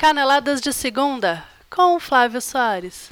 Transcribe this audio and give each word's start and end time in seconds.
Caneladas 0.00 0.62
de 0.62 0.72
Segunda, 0.72 1.44
com 1.68 2.00
Flávio 2.00 2.40
Soares. 2.40 3.10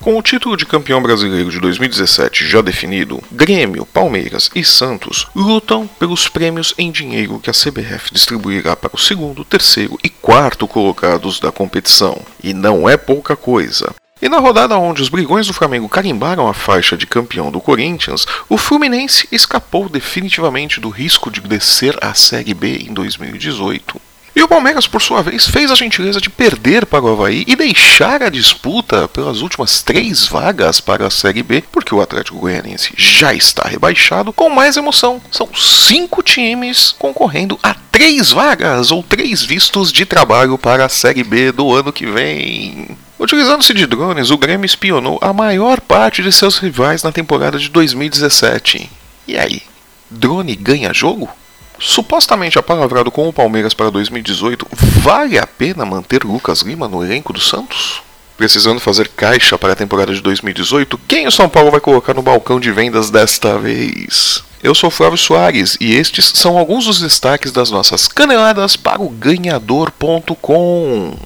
Com 0.00 0.16
o 0.16 0.22
título 0.22 0.56
de 0.56 0.64
campeão 0.64 1.02
brasileiro 1.02 1.50
de 1.50 1.60
2017 1.60 2.48
já 2.48 2.62
definido, 2.62 3.22
Grêmio, 3.30 3.84
Palmeiras 3.84 4.50
e 4.54 4.64
Santos 4.64 5.28
lutam 5.36 5.86
pelos 5.86 6.28
prêmios 6.28 6.72
em 6.78 6.90
dinheiro 6.90 7.38
que 7.40 7.50
a 7.50 7.52
CBF 7.52 8.10
distribuirá 8.10 8.74
para 8.74 8.96
o 8.96 8.98
segundo, 8.98 9.44
terceiro 9.44 9.98
e 10.02 10.08
quarto 10.08 10.66
colocados 10.66 11.38
da 11.38 11.52
competição. 11.52 12.18
E 12.42 12.54
não 12.54 12.88
é 12.88 12.96
pouca 12.96 13.36
coisa. 13.36 13.94
E 14.22 14.30
na 14.30 14.38
rodada 14.38 14.78
onde 14.78 15.02
os 15.02 15.10
brigões 15.10 15.46
do 15.46 15.52
Flamengo 15.52 15.90
carimbaram 15.90 16.48
a 16.48 16.54
faixa 16.54 16.96
de 16.96 17.06
campeão 17.06 17.50
do 17.50 17.60
Corinthians, 17.60 18.26
o 18.48 18.56
Fluminense 18.56 19.28
escapou 19.30 19.90
definitivamente 19.90 20.80
do 20.80 20.88
risco 20.88 21.30
de 21.30 21.42
descer 21.42 21.98
à 22.02 22.14
Série 22.14 22.54
B 22.54 22.78
em 22.78 22.94
2018. 22.94 24.00
E 24.34 24.42
o 24.42 24.48
Palmeiras, 24.48 24.86
por 24.86 25.02
sua 25.02 25.22
vez, 25.22 25.46
fez 25.46 25.70
a 25.70 25.74
gentileza 25.74 26.20
de 26.20 26.30
perder 26.30 26.86
para 26.86 27.04
o 27.04 27.12
Havaí 27.12 27.44
e 27.46 27.54
deixar 27.54 28.22
a 28.22 28.30
disputa 28.30 29.06
pelas 29.06 29.42
últimas 29.42 29.82
três 29.82 30.24
vagas 30.26 30.80
para 30.80 31.06
a 31.06 31.10
Série 31.10 31.42
B, 31.42 31.62
porque 31.70 31.94
o 31.94 32.00
Atlético 32.00 32.38
Goianiense 32.38 32.94
já 32.96 33.34
está 33.34 33.68
rebaixado, 33.68 34.32
com 34.32 34.48
mais 34.48 34.78
emoção. 34.78 35.20
São 35.30 35.48
cinco 35.54 36.22
times 36.22 36.94
concorrendo 36.98 37.58
a 37.62 37.74
três 37.74 38.32
vagas 38.32 38.90
ou 38.90 39.02
três 39.02 39.42
vistos 39.42 39.92
de 39.92 40.06
trabalho 40.06 40.56
para 40.56 40.86
a 40.86 40.88
Série 40.88 41.22
B 41.22 41.52
do 41.52 41.70
ano 41.70 41.92
que 41.92 42.06
vem. 42.06 42.96
Utilizando-se 43.18 43.74
de 43.74 43.86
drones, 43.86 44.30
o 44.30 44.38
Grêmio 44.38 44.64
espionou 44.64 45.18
a 45.20 45.32
maior 45.32 45.78
parte 45.78 46.22
de 46.22 46.32
seus 46.32 46.58
rivais 46.58 47.02
na 47.02 47.12
temporada 47.12 47.58
de 47.58 47.68
2017. 47.68 48.90
E 49.28 49.38
aí? 49.38 49.62
Drone 50.10 50.56
ganha 50.56 50.92
jogo? 50.92 51.28
Supostamente 51.84 52.60
apalavrado 52.60 53.10
com 53.10 53.28
o 53.28 53.32
Palmeiras 53.32 53.74
para 53.74 53.90
2018, 53.90 54.68
vale 55.00 55.36
a 55.36 55.44
pena 55.44 55.84
manter 55.84 56.22
Lucas 56.22 56.60
Lima 56.60 56.86
no 56.86 57.04
elenco 57.04 57.32
do 57.32 57.40
Santos? 57.40 58.00
Precisando 58.36 58.78
fazer 58.78 59.08
caixa 59.08 59.58
para 59.58 59.72
a 59.72 59.76
temporada 59.76 60.14
de 60.14 60.20
2018, 60.20 60.96
quem 61.08 61.26
o 61.26 61.32
São 61.32 61.48
Paulo 61.48 61.72
vai 61.72 61.80
colocar 61.80 62.14
no 62.14 62.22
balcão 62.22 62.60
de 62.60 62.70
vendas 62.70 63.10
desta 63.10 63.58
vez? 63.58 64.44
Eu 64.62 64.76
sou 64.76 64.92
Flávio 64.92 65.18
Soares 65.18 65.76
e 65.80 65.92
estes 65.92 66.26
são 66.36 66.56
alguns 66.56 66.86
dos 66.86 67.00
destaques 67.00 67.50
das 67.50 67.68
nossas 67.68 68.06
caneladas 68.06 68.76
para 68.76 69.02
o 69.02 69.08
ganhador.com. 69.08 71.16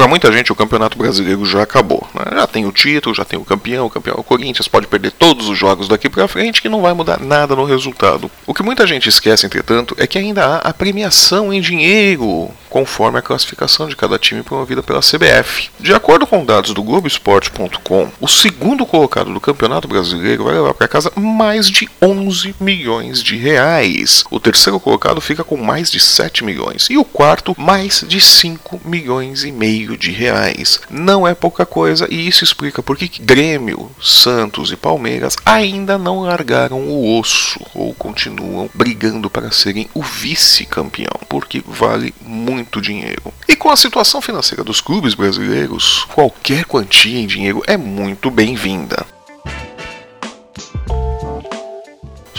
Para 0.00 0.08
muita 0.08 0.32
gente, 0.32 0.50
o 0.50 0.56
Campeonato 0.56 0.96
Brasileiro 0.96 1.44
já 1.44 1.62
acabou. 1.62 2.08
Né? 2.14 2.24
Já 2.34 2.46
tem 2.46 2.64
o 2.64 2.72
título, 2.72 3.14
já 3.14 3.22
tem 3.22 3.38
o 3.38 3.44
campeão, 3.44 3.84
o 3.84 3.90
campeão 3.90 4.14
é 4.16 4.18
o 4.18 4.24
Corinthians, 4.24 4.66
pode 4.66 4.86
perder 4.86 5.10
todos 5.10 5.46
os 5.46 5.58
jogos 5.58 5.88
daqui 5.88 6.08
para 6.08 6.26
frente 6.26 6.62
que 6.62 6.70
não 6.70 6.80
vai 6.80 6.94
mudar 6.94 7.20
nada 7.20 7.54
no 7.54 7.66
resultado. 7.66 8.30
O 8.46 8.54
que 8.54 8.62
muita 8.62 8.86
gente 8.86 9.10
esquece, 9.10 9.44
entretanto, 9.44 9.94
é 9.98 10.06
que 10.06 10.16
ainda 10.16 10.42
há 10.42 10.56
a 10.70 10.72
premiação 10.72 11.52
em 11.52 11.60
dinheiro, 11.60 12.50
conforme 12.70 13.18
a 13.18 13.22
classificação 13.22 13.88
de 13.88 13.96
cada 13.96 14.18
time 14.18 14.42
promovida 14.42 14.82
pela 14.82 15.00
CBF. 15.00 15.68
De 15.78 15.92
acordo 15.92 16.26
com 16.26 16.44
dados 16.44 16.72
do 16.72 16.82
Globoesporte.com, 16.82 18.08
o 18.20 18.28
segundo 18.28 18.86
colocado 18.86 19.34
do 19.34 19.40
Campeonato 19.40 19.88
Brasileiro 19.88 20.44
vai 20.44 20.54
levar 20.54 20.72
para 20.72 20.88
casa 20.88 21.12
mais 21.16 21.68
de 21.68 21.88
11 22.00 22.54
milhões 22.60 23.22
de 23.22 23.36
reais. 23.36 24.24
O 24.30 24.38
terceiro 24.38 24.78
colocado 24.78 25.20
fica 25.20 25.42
com 25.42 25.56
mais 25.56 25.90
de 25.90 25.98
7 25.98 26.44
milhões 26.44 26.86
e 26.88 26.96
o 26.96 27.04
quarto 27.04 27.54
mais 27.58 28.04
de 28.06 28.20
5 28.20 28.80
milhões 28.84 29.44
e 29.44 29.50
meio 29.50 29.96
de 29.96 30.12
reais. 30.12 30.80
Não 30.88 31.26
é 31.26 31.34
pouca 31.34 31.66
coisa 31.66 32.06
e 32.08 32.28
isso 32.28 32.44
explica 32.44 32.82
por 32.82 32.96
que 32.96 33.10
Grêmio, 33.20 33.90
Santos 34.00 34.70
e 34.70 34.76
Palmeiras 34.76 35.36
ainda 35.44 35.98
não 35.98 36.20
largaram 36.20 36.78
o 36.78 37.18
osso 37.18 37.60
ou 37.74 37.92
continuam 37.94 38.70
brigando 38.72 39.28
para 39.28 39.50
serem 39.50 39.88
o 39.92 40.02
vice-campeão, 40.02 41.18
porque 41.28 41.62
vale 41.66 42.14
muito 42.20 42.59
dinheiro. 42.80 43.32
E 43.48 43.56
com 43.56 43.70
a 43.70 43.76
situação 43.76 44.20
financeira 44.20 44.64
dos 44.64 44.80
clubes 44.80 45.14
brasileiros, 45.14 46.04
qualquer 46.14 46.64
quantia 46.64 47.18
em 47.18 47.26
dinheiro 47.26 47.62
é 47.66 47.76
muito 47.76 48.30
bem-vinda. 48.30 49.06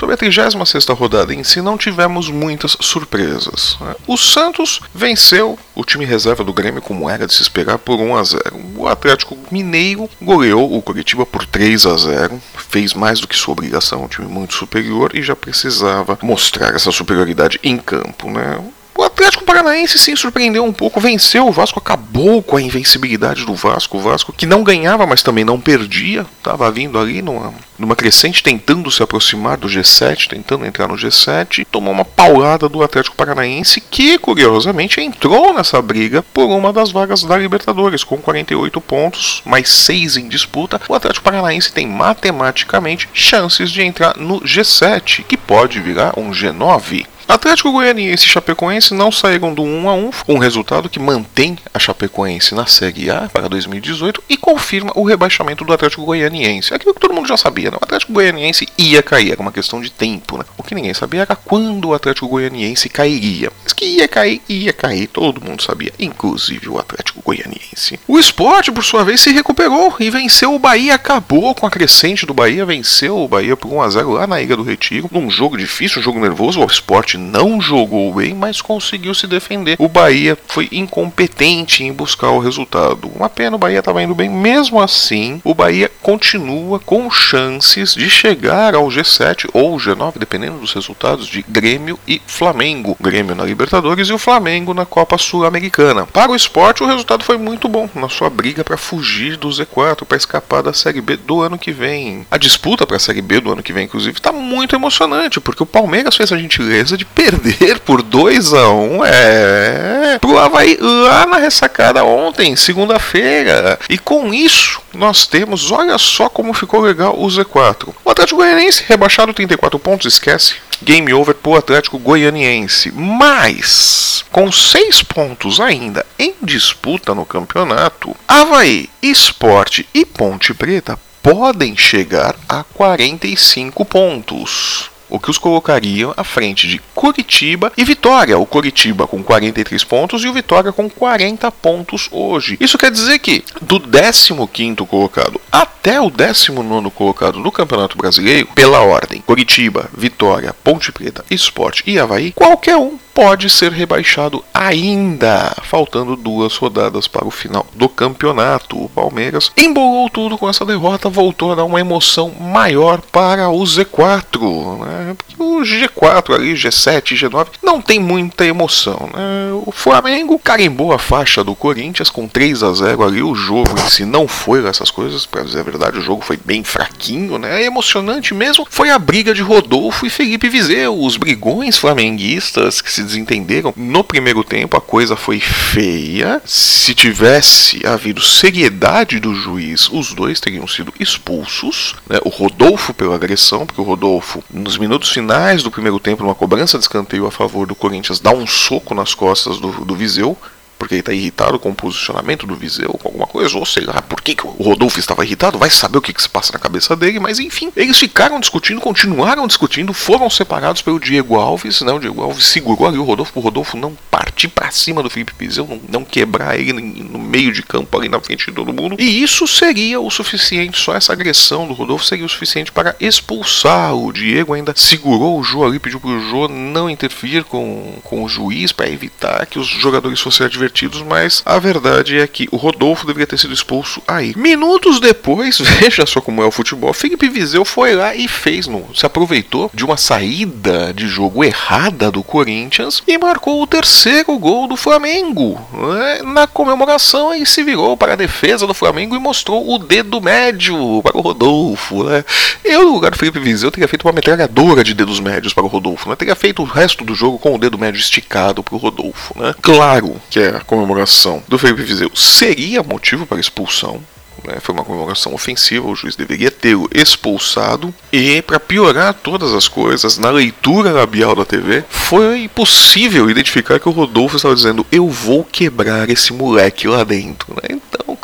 Sobre 0.02 0.16
a 0.16 0.18
36 0.18 0.88
rodada 0.98 1.32
em 1.32 1.44
si, 1.44 1.62
não 1.62 1.78
tivemos 1.78 2.28
muitas 2.28 2.76
surpresas. 2.80 3.78
Né? 3.80 3.94
O 4.08 4.18
Santos 4.18 4.82
venceu 4.96 5.60
o 5.76 5.86
time 5.86 6.06
reserva 6.06 6.44
do 6.44 6.52
Grêmio, 6.52 6.82
como 6.82 7.08
era 7.08 7.28
de 7.28 7.34
se 7.36 7.44
esperar, 7.44 7.78
por 7.78 8.00
1 8.00 8.16
a 8.16 8.24
0. 8.24 8.62
O 8.78 8.88
Atlético 8.88 9.38
Mineiro 9.52 10.10
goleou 10.20 10.76
o 10.76 10.82
Curitiba 10.82 11.24
por 11.24 11.46
3 11.46 11.86
a 11.86 11.96
0. 11.96 12.42
Fez 12.68 12.96
mais 12.96 13.20
do 13.20 13.28
que 13.28 13.36
sua 13.36 13.52
obrigação, 13.52 14.06
um 14.06 14.08
time 14.08 14.28
muito 14.28 14.56
superior 14.56 15.16
e 15.16 15.22
já 15.22 15.36
precisava 15.36 16.18
mostrar 16.24 16.74
essa 16.74 16.92
superioridade 16.92 17.60
em 17.62 17.78
campo. 17.78 18.32
Né? 18.32 18.60
O 18.96 19.04
Atlético 19.04 19.46
Paranaense 19.46 19.98
sim 19.98 20.16
surpreendeu 20.16 20.64
um 20.64 20.74
pouco, 20.74 21.00
venceu 21.00 21.48
o 21.48 21.52
Vasco, 21.52 21.80
acabou 21.80 22.44
com 22.44 22.58
a 22.58 22.62
invencibilidade 22.62 23.46
do 23.46 23.56
Vasco. 23.56 23.98
O 23.98 24.02
Vasco 24.02 24.34
que 24.34 24.46
não 24.46 24.64
ganhava, 24.64 25.08
mas 25.08 25.24
também 25.24 25.44
não 25.44 25.60
perdia, 25.60 26.26
estava 26.38 26.70
vindo 26.72 27.00
ali 27.00 27.22
numa, 27.22 27.54
numa 27.80 27.96
crescente, 27.96 28.44
tentando 28.44 28.92
se 28.92 29.02
aproximar 29.02 29.58
do 29.58 29.68
G7, 29.68 30.28
tentando 30.28 30.66
entrar 30.66 30.88
no 30.88 30.96
G7, 30.96 31.66
tomou 31.72 31.94
uma 31.94 32.06
paulada 32.06 32.68
do 32.68 32.84
Atlético 32.84 33.16
Paranaense, 33.16 33.82
que 33.82 34.18
curiosamente 34.18 35.02
entrou 35.02 35.54
nessa 35.54 35.82
briga 35.82 36.24
por 36.34 36.46
uma 36.46 36.74
das 36.74 36.92
vagas 36.92 37.24
da 37.24 37.38
Libertadores, 37.38 38.04
com 38.04 38.18
48 38.18 38.80
pontos, 38.82 39.42
mais 39.46 39.70
6 39.70 40.18
em 40.18 40.28
disputa. 40.28 40.82
O 40.88 40.94
Atlético 40.94 41.24
Paranaense 41.24 41.72
tem 41.72 41.88
matematicamente 41.88 43.10
chances 43.14 43.72
de 43.72 43.82
entrar 43.82 44.18
no 44.18 44.42
G7, 44.42 45.24
que 45.24 45.38
pode 45.38 45.80
virar 45.80 46.18
um 46.18 46.32
G9. 46.32 47.06
Atlético 47.28 47.72
Goianiense 47.72 48.26
e 48.26 48.30
Chapecoense 48.30 48.94
não 48.94 49.12
saíram 49.12 49.54
do 49.54 49.64
1 49.64 49.90
a 49.90 49.94
1, 49.94 50.12
um 50.28 50.38
resultado 50.38 50.90
que 50.90 51.00
mantém 51.00 51.58
a 51.74 51.80
Chapecoense 51.80 52.54
na 52.54 52.66
Série 52.66 53.10
A 53.10 53.30
para 53.32 53.48
2018 53.48 54.24
e 54.30 54.38
confirma 54.38 54.92
o 54.96 55.04
rebaixamento 55.04 55.64
do 55.64 55.74
Atlético 55.74 56.06
Goianiense. 56.06 56.74
Aquilo 56.74 56.94
que 56.94 57.00
todo 57.00 57.14
mundo 57.14 57.28
já 57.28 57.38
sabia, 57.38 57.72
né? 57.72 57.78
o 57.80 57.84
Atlético 57.84 58.14
Goianiense 58.14 58.68
ia 58.78 59.02
cair, 59.02 59.32
era 59.32 59.42
uma 59.42 59.52
questão 59.52 59.82
de 59.82 59.90
tempo. 59.90 60.38
Né? 60.38 60.44
O 60.58 60.64
que 60.64 60.76
ninguém 60.76 60.94
sabia 60.94 61.22
era 61.22 61.36
quando 61.36 61.90
o 61.90 61.94
Atlético 61.94 62.28
Goianiense 62.28 62.90
cairia. 62.90 63.52
Mas 63.64 63.74
que 63.74 63.86
ia 63.86 64.08
cair, 64.08 64.42
ia 64.48 64.74
cair, 64.74 65.08
todo 65.08 65.44
mundo 65.44 65.64
sabia, 65.64 65.94
inclusive 66.00 66.70
o 66.70 66.78
Atlético 66.78 67.22
Goianiense. 67.24 68.00
O 68.08 68.20
esporte, 68.20 68.72
por 68.72 68.84
sua 68.84 69.04
vez, 69.04 69.22
se 69.22 69.32
recuperou 69.32 69.96
e 70.00 70.10
venceu 70.10 70.54
o 70.54 70.60
Bahia, 70.60 70.96
acabou 70.96 71.56
com 71.56 71.66
a 71.66 71.72
crescente 71.72 72.26
do 72.26 72.34
Bahia, 72.34 72.66
venceu 72.66 73.18
o 73.18 73.28
Bahia 73.28 73.56
por 73.56 73.72
1 73.72 73.82
a 73.82 73.90
0 73.90 74.12
lá 74.12 74.28
na 74.28 74.42
Ilha 74.42 74.58
do 74.58 74.64
Retiro, 74.64 75.10
num 75.12 75.30
jogo 75.30 75.58
difícil, 75.58 76.00
um 76.00 76.04
jogo 76.04 76.20
nervoso, 76.20 76.60
o 76.60 76.66
esporte 76.66 77.11
não 77.18 77.62
jogou 77.62 78.14
bem, 78.14 78.34
mas 78.34 78.62
conseguiu 78.62 79.14
se 79.14 79.28
defender. 79.28 79.76
O 79.80 79.88
Bahia 79.88 80.38
foi 80.48 80.68
incompetente 80.72 81.84
em 81.84 81.94
buscar 81.94 82.30
o 82.32 82.40
resultado. 82.40 83.12
Uma 83.16 83.30
pena, 83.30 83.56
o 83.56 83.60
Bahia 83.60 83.80
estava 83.80 84.02
indo 84.02 84.16
bem. 84.16 84.30
Mesmo 84.30 84.82
assim, 84.82 85.42
o 85.44 85.54
Bahia 85.54 85.92
continua 86.02 86.80
com 86.80 87.10
chances 87.10 87.94
de 87.94 88.10
chegar 88.10 88.76
ao 88.76 88.88
G7 88.88 89.50
ou 89.54 89.78
G9, 89.78 90.14
dependendo 90.18 90.60
dos 90.60 90.74
resultados 90.74 91.28
de 91.28 91.42
Grêmio 91.48 92.00
e 92.08 92.22
Flamengo. 92.26 92.98
Grêmio 93.00 93.36
na 93.36 93.44
Libertadores 93.44 94.08
e 94.10 94.14
o 94.14 94.18
Flamengo 94.18 94.74
na 94.74 94.86
Copa 94.86 95.18
Sul-Americana. 95.18 96.06
Para 96.06 96.32
o 96.32 96.36
esporte, 96.36 96.84
o 96.84 96.88
resultado 96.88 97.24
foi 97.24 97.38
muito 97.38 97.68
bom 97.68 97.90
na 97.96 98.10
sua 98.10 98.30
briga 98.30 98.64
para 98.64 98.78
fugir 98.78 99.38
do 99.38 99.50
Z4, 99.50 100.06
para 100.06 100.18
escapar 100.18 100.64
da 100.64 100.74
Série 100.74 101.02
B 101.02 101.18
do 101.18 101.42
ano 101.42 101.58
que 101.58 101.72
vem. 101.72 102.26
A 102.30 102.38
disputa 102.38 102.86
para 102.86 102.98
a 102.98 103.00
Série 103.00 103.22
B 103.22 103.40
do 103.40 103.52
ano 103.52 103.64
que 103.64 103.74
vem, 103.74 103.86
inclusive, 103.86 104.18
está 104.18 104.32
muito 104.32 104.76
emocionante, 104.76 105.40
porque 105.40 105.64
o 105.64 105.66
Palmeiras 105.66 106.16
fez 106.16 106.32
a 106.32 106.38
gentileza 106.38 106.98
de 107.02 107.06
perder 107.06 107.80
por 107.80 108.04
2 108.04 108.54
a 108.54 108.70
1 108.70 108.98
um, 108.98 109.04
é 109.04 110.20
pro 110.22 110.38
Havaí 110.38 110.78
lá 110.80 111.26
na 111.26 111.38
ressacada 111.38 112.04
ontem, 112.04 112.56
segunda-feira. 112.56 113.80
E 113.90 113.98
com 113.98 114.32
isso, 114.32 114.80
nós 114.94 115.26
temos, 115.26 115.72
olha 115.72 115.98
só 115.98 116.30
como 116.30 116.54
ficou 116.54 116.82
legal 116.82 117.16
o 117.18 117.26
Z4. 117.26 117.92
O 118.06 118.10
Atlético 118.12 118.38
Goianiense 118.38 118.84
rebaixado 118.88 119.34
34 119.34 119.80
pontos, 119.80 120.14
esquece. 120.14 120.56
Game 120.84 121.12
over 121.12 121.34
pro 121.34 121.56
Atlético 121.56 121.98
Goianiense. 121.98 122.92
Mas, 122.92 124.24
com 124.32 124.52
6 124.52 125.02
pontos 125.02 125.60
ainda 125.60 126.06
em 126.20 126.36
disputa 126.40 127.16
no 127.16 127.26
campeonato, 127.26 128.16
Havaí, 128.28 128.90
Esporte 129.02 129.90
e 129.92 130.06
Ponte 130.06 130.54
Preta 130.54 131.00
podem 131.24 131.76
chegar 131.76 132.36
a 132.48 132.64
45 132.64 133.86
pontos 133.86 134.92
o 135.12 135.20
que 135.20 135.30
os 135.30 135.38
colocariam 135.38 136.14
à 136.18 136.24
frente 136.24 136.68
de 136.68 136.80
Curitiba 136.96 137.72
e 137.78 137.84
Vitória. 137.84 138.40
O 138.40 138.46
Curitiba 138.46 139.06
com 139.06 139.22
43 139.22 139.84
pontos 139.84 140.24
e 140.24 140.28
o 140.28 140.34
Vitória 140.34 140.72
com 140.72 140.90
40 140.90 141.52
pontos 141.52 142.08
hoje. 142.12 142.58
Isso 142.60 142.78
quer 142.78 142.90
dizer 142.90 143.20
que 143.20 143.44
do 143.62 143.80
15º 143.80 144.88
colocado 144.88 145.40
até 145.52 146.00
o 146.00 146.10
19º 146.10 146.90
colocado 146.92 147.40
no 147.40 147.52
Campeonato 147.52 147.98
Brasileiro, 147.98 148.48
pela 148.56 148.80
ordem 148.80 149.22
Curitiba, 149.22 149.90
Vitória, 149.96 150.56
Ponte 150.64 150.92
Preta, 150.92 151.26
Esporte 151.30 151.84
e 151.86 152.00
Havaí, 152.00 152.32
qualquer 152.32 152.78
um 152.78 152.98
pode 153.14 153.50
ser 153.50 153.72
rebaixado 153.72 154.44
ainda, 154.54 155.56
faltando 155.64 156.16
duas 156.16 156.56
rodadas 156.56 157.08
para 157.08 157.28
o 157.28 157.32
final 157.32 157.66
do 157.74 157.90
campeonato. 157.90 158.86
O 158.86 158.90
Palmeiras 158.90 159.52
embolou 159.56 160.10
tudo 160.10 160.38
com 160.38 160.50
essa 160.50 160.66
derrota, 160.66 161.10
voltou 161.10 161.52
a 161.52 161.56
dar 161.56 161.66
uma 161.66 161.80
emoção 161.80 162.32
maior 162.40 163.02
para 163.02 163.50
o 163.50 163.62
Z4, 163.64 164.86
né? 164.86 165.16
O 165.38 165.62
G4 165.62 166.36
ali, 166.36 166.54
G7, 166.54 167.16
G9, 167.18 167.48
não 167.64 167.82
tem 167.82 168.00
muita 168.00 168.46
emoção, 168.46 169.10
né? 169.14 169.52
O 169.66 169.72
Flamengo 169.72 170.40
carimbou 170.40 170.94
a 170.94 171.00
faixa 171.00 171.44
do 171.44 171.56
Corinthians 171.56 172.10
com 172.10 172.28
3 172.28 172.64
a 172.64 172.74
0 172.74 173.04
ali, 173.04 173.22
o 173.22 173.36
jogo 173.36 173.78
em 173.80 173.90
si 173.90 174.06
não 174.06 174.28
foi 174.28 174.66
essas 174.66 174.92
coisas, 174.92 175.26
para 175.26 175.44
dizer 175.44 175.60
a 175.60 175.64
verdade, 175.64 175.98
o 175.98 176.02
jogo 176.02 176.24
foi 176.24 176.38
bem 176.38 176.64
fraquinho, 176.64 177.38
né? 177.38 177.64
Emocionante 177.64 178.34
mesmo 178.34 178.66
foi 178.70 178.90
a 178.90 179.00
briga 179.00 179.34
de 179.34 179.42
Rodolfo 179.42 180.06
e 180.06 180.10
Felipe 180.10 180.50
Vizeu, 180.50 181.00
os 181.00 181.18
brigões 181.18 181.78
flamenguistas 181.78 182.82
que 182.82 182.92
se 182.92 183.01
desentenderam 183.04 183.74
no 183.76 184.04
primeiro 184.04 184.44
tempo, 184.44 184.78
a 184.78 184.82
coisa 184.82 185.16
foi 185.16 185.40
feia. 185.40 186.42
Se 186.46 186.94
tivesse 186.94 187.86
havido 187.86 188.22
seriedade 188.22 189.20
do 189.20 189.34
juiz, 189.34 189.90
os 189.90 190.14
dois 190.14 190.40
teriam 190.40 190.68
sido 190.68 190.94
expulsos, 191.00 191.96
né? 192.10 192.20
O 192.24 192.30
Rodolfo 192.30 192.94
pela 192.94 193.16
agressão, 193.16 193.66
porque 193.66 193.82
o 193.82 193.84
Rodolfo, 193.86 194.44
nos 194.50 194.78
minutos 194.78 195.10
finais 195.10 195.64
do 195.64 195.72
primeiro 195.72 196.00
tempo, 196.00 196.24
numa 196.24 196.36
cobrança 196.36 196.78
de 196.78 196.84
escanteio 196.84 197.26
a 197.26 197.32
favor 197.32 197.68
do 197.68 197.76
Corinthians, 197.76 198.20
dá 198.20 198.32
um 198.32 198.48
soco 198.48 198.94
nas 198.94 199.14
costas 199.14 199.60
do, 199.60 199.72
do 199.86 199.96
Viseu 199.96 200.38
porque 200.82 200.96
ele 200.96 201.02
está 201.02 201.14
irritado 201.14 201.60
com 201.60 201.70
o 201.70 201.76
posicionamento 201.76 202.48
do 202.48 202.56
Viseu, 202.56 202.90
com 202.90 203.10
alguma 203.10 203.28
coisa, 203.28 203.56
ou 203.56 203.64
sei 203.68 203.86
lá, 203.86 204.02
por 204.02 204.20
que, 204.20 204.34
que 204.34 204.48
o 204.48 204.50
Rodolfo 204.50 204.98
estava 204.98 205.24
irritado, 205.24 205.60
vai 205.60 205.70
saber 205.70 206.00
o 206.00 206.02
que, 206.02 206.12
que 206.12 206.20
se 206.20 206.28
passa 206.28 206.54
na 206.54 206.58
cabeça 206.58 206.96
dele, 206.96 207.20
mas 207.20 207.38
enfim, 207.38 207.72
eles 207.78 208.00
ficaram 208.00 208.40
discutindo, 208.40 208.82
continuaram 208.82 209.46
discutindo, 209.46 209.94
foram 209.94 210.28
separados 210.28 210.82
pelo 210.82 211.00
Diego 211.00 211.36
Alves, 211.36 211.82
né? 211.82 211.94
O 211.94 212.00
Diego 212.00 212.24
Alves 212.24 212.48
segurou 212.48 212.88
ali 212.88 212.98
o 212.98 213.04
Rodolfo, 213.04 213.32
o 213.36 213.44
Rodolfo 213.44 213.78
não 213.78 213.96
partir 214.10 214.48
para 214.48 214.72
cima 214.72 215.04
do 215.04 215.10
Felipe 215.10 215.34
Viseu, 215.38 215.68
não, 215.68 215.80
não 215.88 216.04
quebrar 216.04 216.60
ele 216.60 216.74
no 216.74 217.20
meio 217.20 217.52
de 217.52 217.62
campo 217.62 217.96
ali 217.96 218.10
na 218.10 218.20
frente 218.20 218.48
de 218.48 218.52
todo 218.52 218.74
mundo, 218.74 218.96
e 218.98 219.22
isso 219.22 219.46
seria 219.46 220.02
o 220.02 220.10
suficiente, 220.10 220.80
só 220.80 220.96
essa 220.96 221.14
agressão 221.14 221.68
do 221.68 221.76
Rodolfo 221.76 222.06
seria 222.06 222.26
o 222.26 222.30
suficiente 222.30 222.72
para 222.72 222.96
expulsar 223.00 223.96
o 223.96 224.12
Diego, 224.12 224.56
ainda 224.56 224.74
segurou 224.76 225.40
o 225.40 225.44
Jô 225.44 225.64
ali, 225.64 225.78
pediu 225.78 226.00
para 226.00 226.10
o 226.10 226.20
Jô 226.20 226.48
não 226.48 226.90
intervir 226.90 227.44
com, 227.44 228.00
com 228.04 228.24
o 228.24 228.28
juiz 228.28 228.72
para 228.72 228.90
evitar 228.90 229.46
que 229.46 229.60
os 229.60 229.68
jogadores 229.68 230.20
fossem 230.20 230.44
advertidos 230.44 230.71
divertidos, 230.72 231.02
mas 231.02 231.42
a 231.46 231.60
verdade 231.60 232.18
é 232.18 232.26
que 232.26 232.48
o 232.52 232.58
Rodolfo 232.58 233.06
deveria 233.06 233.28
ter 233.28 233.38
sido 233.38 233.54
expulso 233.54 234.02
aí. 234.08 234.34
Minutos 234.36 235.00
depois, 235.00 235.60
veja 235.80 236.06
só 236.06 236.22
como 236.22 236.42
é 236.42 236.46
o 236.46 236.52
futebol, 236.52 236.94
Felipe 236.94 237.30
Viseu 237.30 237.66
foi 237.66 237.94
lá 237.94 238.16
e 238.16 238.28
fez, 238.28 238.68
no, 238.68 238.88
se 238.96 239.06
aproveitou 239.06 239.70
de 239.74 239.84
uma 239.84 239.98
saída 239.98 240.94
de 240.94 241.08
jogo 241.08 241.44
errada 241.44 242.10
do 242.10 242.24
Corinthians 242.24 243.04
e 243.08 243.18
marcou 243.18 243.62
o 243.62 243.68
terceiro 243.68 244.38
gol 244.40 244.68
do 244.68 244.78
Flamengo. 244.78 245.60
Né? 245.74 246.22
Na 246.24 246.48
comemoração, 246.48 247.34
ele 247.34 247.46
se 247.46 247.64
virou 247.64 247.98
para 247.98 248.14
a 248.14 248.16
defesa 248.16 248.66
do 248.66 248.74
Flamengo 248.74 249.16
e 249.16 249.20
mostrou 249.20 249.74
o 249.74 249.78
dedo 249.78 250.22
médio 250.22 251.02
para 251.04 251.18
o 251.18 251.22
Rodolfo. 251.22 252.04
Né? 252.04 252.24
Eu, 252.64 252.86
no 252.86 252.94
lugar 252.94 253.12
do 253.12 253.18
Felipe 253.18 253.40
Viseu, 253.40 253.72
teria 253.72 253.88
feito 253.88 254.06
uma 254.06 254.14
metralhadora 254.14 254.84
de 254.84 254.94
dedos 254.94 255.20
médios 255.20 255.54
para 255.54 255.64
o 255.64 255.68
Rodolfo. 255.68 256.10
Né? 256.10 256.16
Teria 256.16 256.36
feito 256.36 256.62
o 256.62 256.66
resto 256.66 257.04
do 257.04 257.14
jogo 257.14 257.38
com 257.38 257.56
o 257.56 257.58
dedo 257.58 257.78
médio 257.78 258.00
esticado 258.00 258.64
para 258.64 258.76
o 258.76 258.78
Rodolfo. 258.78 259.38
Né? 259.40 259.54
Claro 259.62 260.22
que 260.30 260.40
é 260.40 260.61
comemoração 260.66 261.44
do 261.48 261.58
Felipe 261.58 261.84
Viseu 261.84 262.12
seria 262.16 262.84
motivo 262.84 263.26
para 263.26 263.40
expulsão. 263.40 264.02
Né? 264.44 264.58
Foi 264.60 264.74
uma 264.74 264.84
comemoração 264.84 265.34
ofensiva, 265.34 265.88
o 265.88 265.96
juiz 265.96 266.16
deveria 266.16 266.50
ter 266.50 266.76
o 266.76 266.90
expulsado. 266.94 267.94
E, 268.12 268.42
para 268.42 268.60
piorar 268.60 269.14
todas 269.14 269.54
as 269.54 269.68
coisas, 269.68 270.18
na 270.18 270.30
leitura 270.30 270.92
labial 270.92 271.36
da 271.36 271.46
TV, 271.46 271.84
foi 271.90 272.50
possível 272.54 273.30
identificar 273.30 273.80
que 273.80 273.88
o 273.88 273.92
Rodolfo 273.92 274.38
estava 274.38 274.56
dizendo: 274.56 274.86
Eu 274.92 275.10
vou 275.10 275.44
quebrar 275.44 276.10
esse 276.10 276.34
moleque 276.34 276.88
lá 276.88 277.04
dentro. 277.04 277.56
Né? 277.56 277.80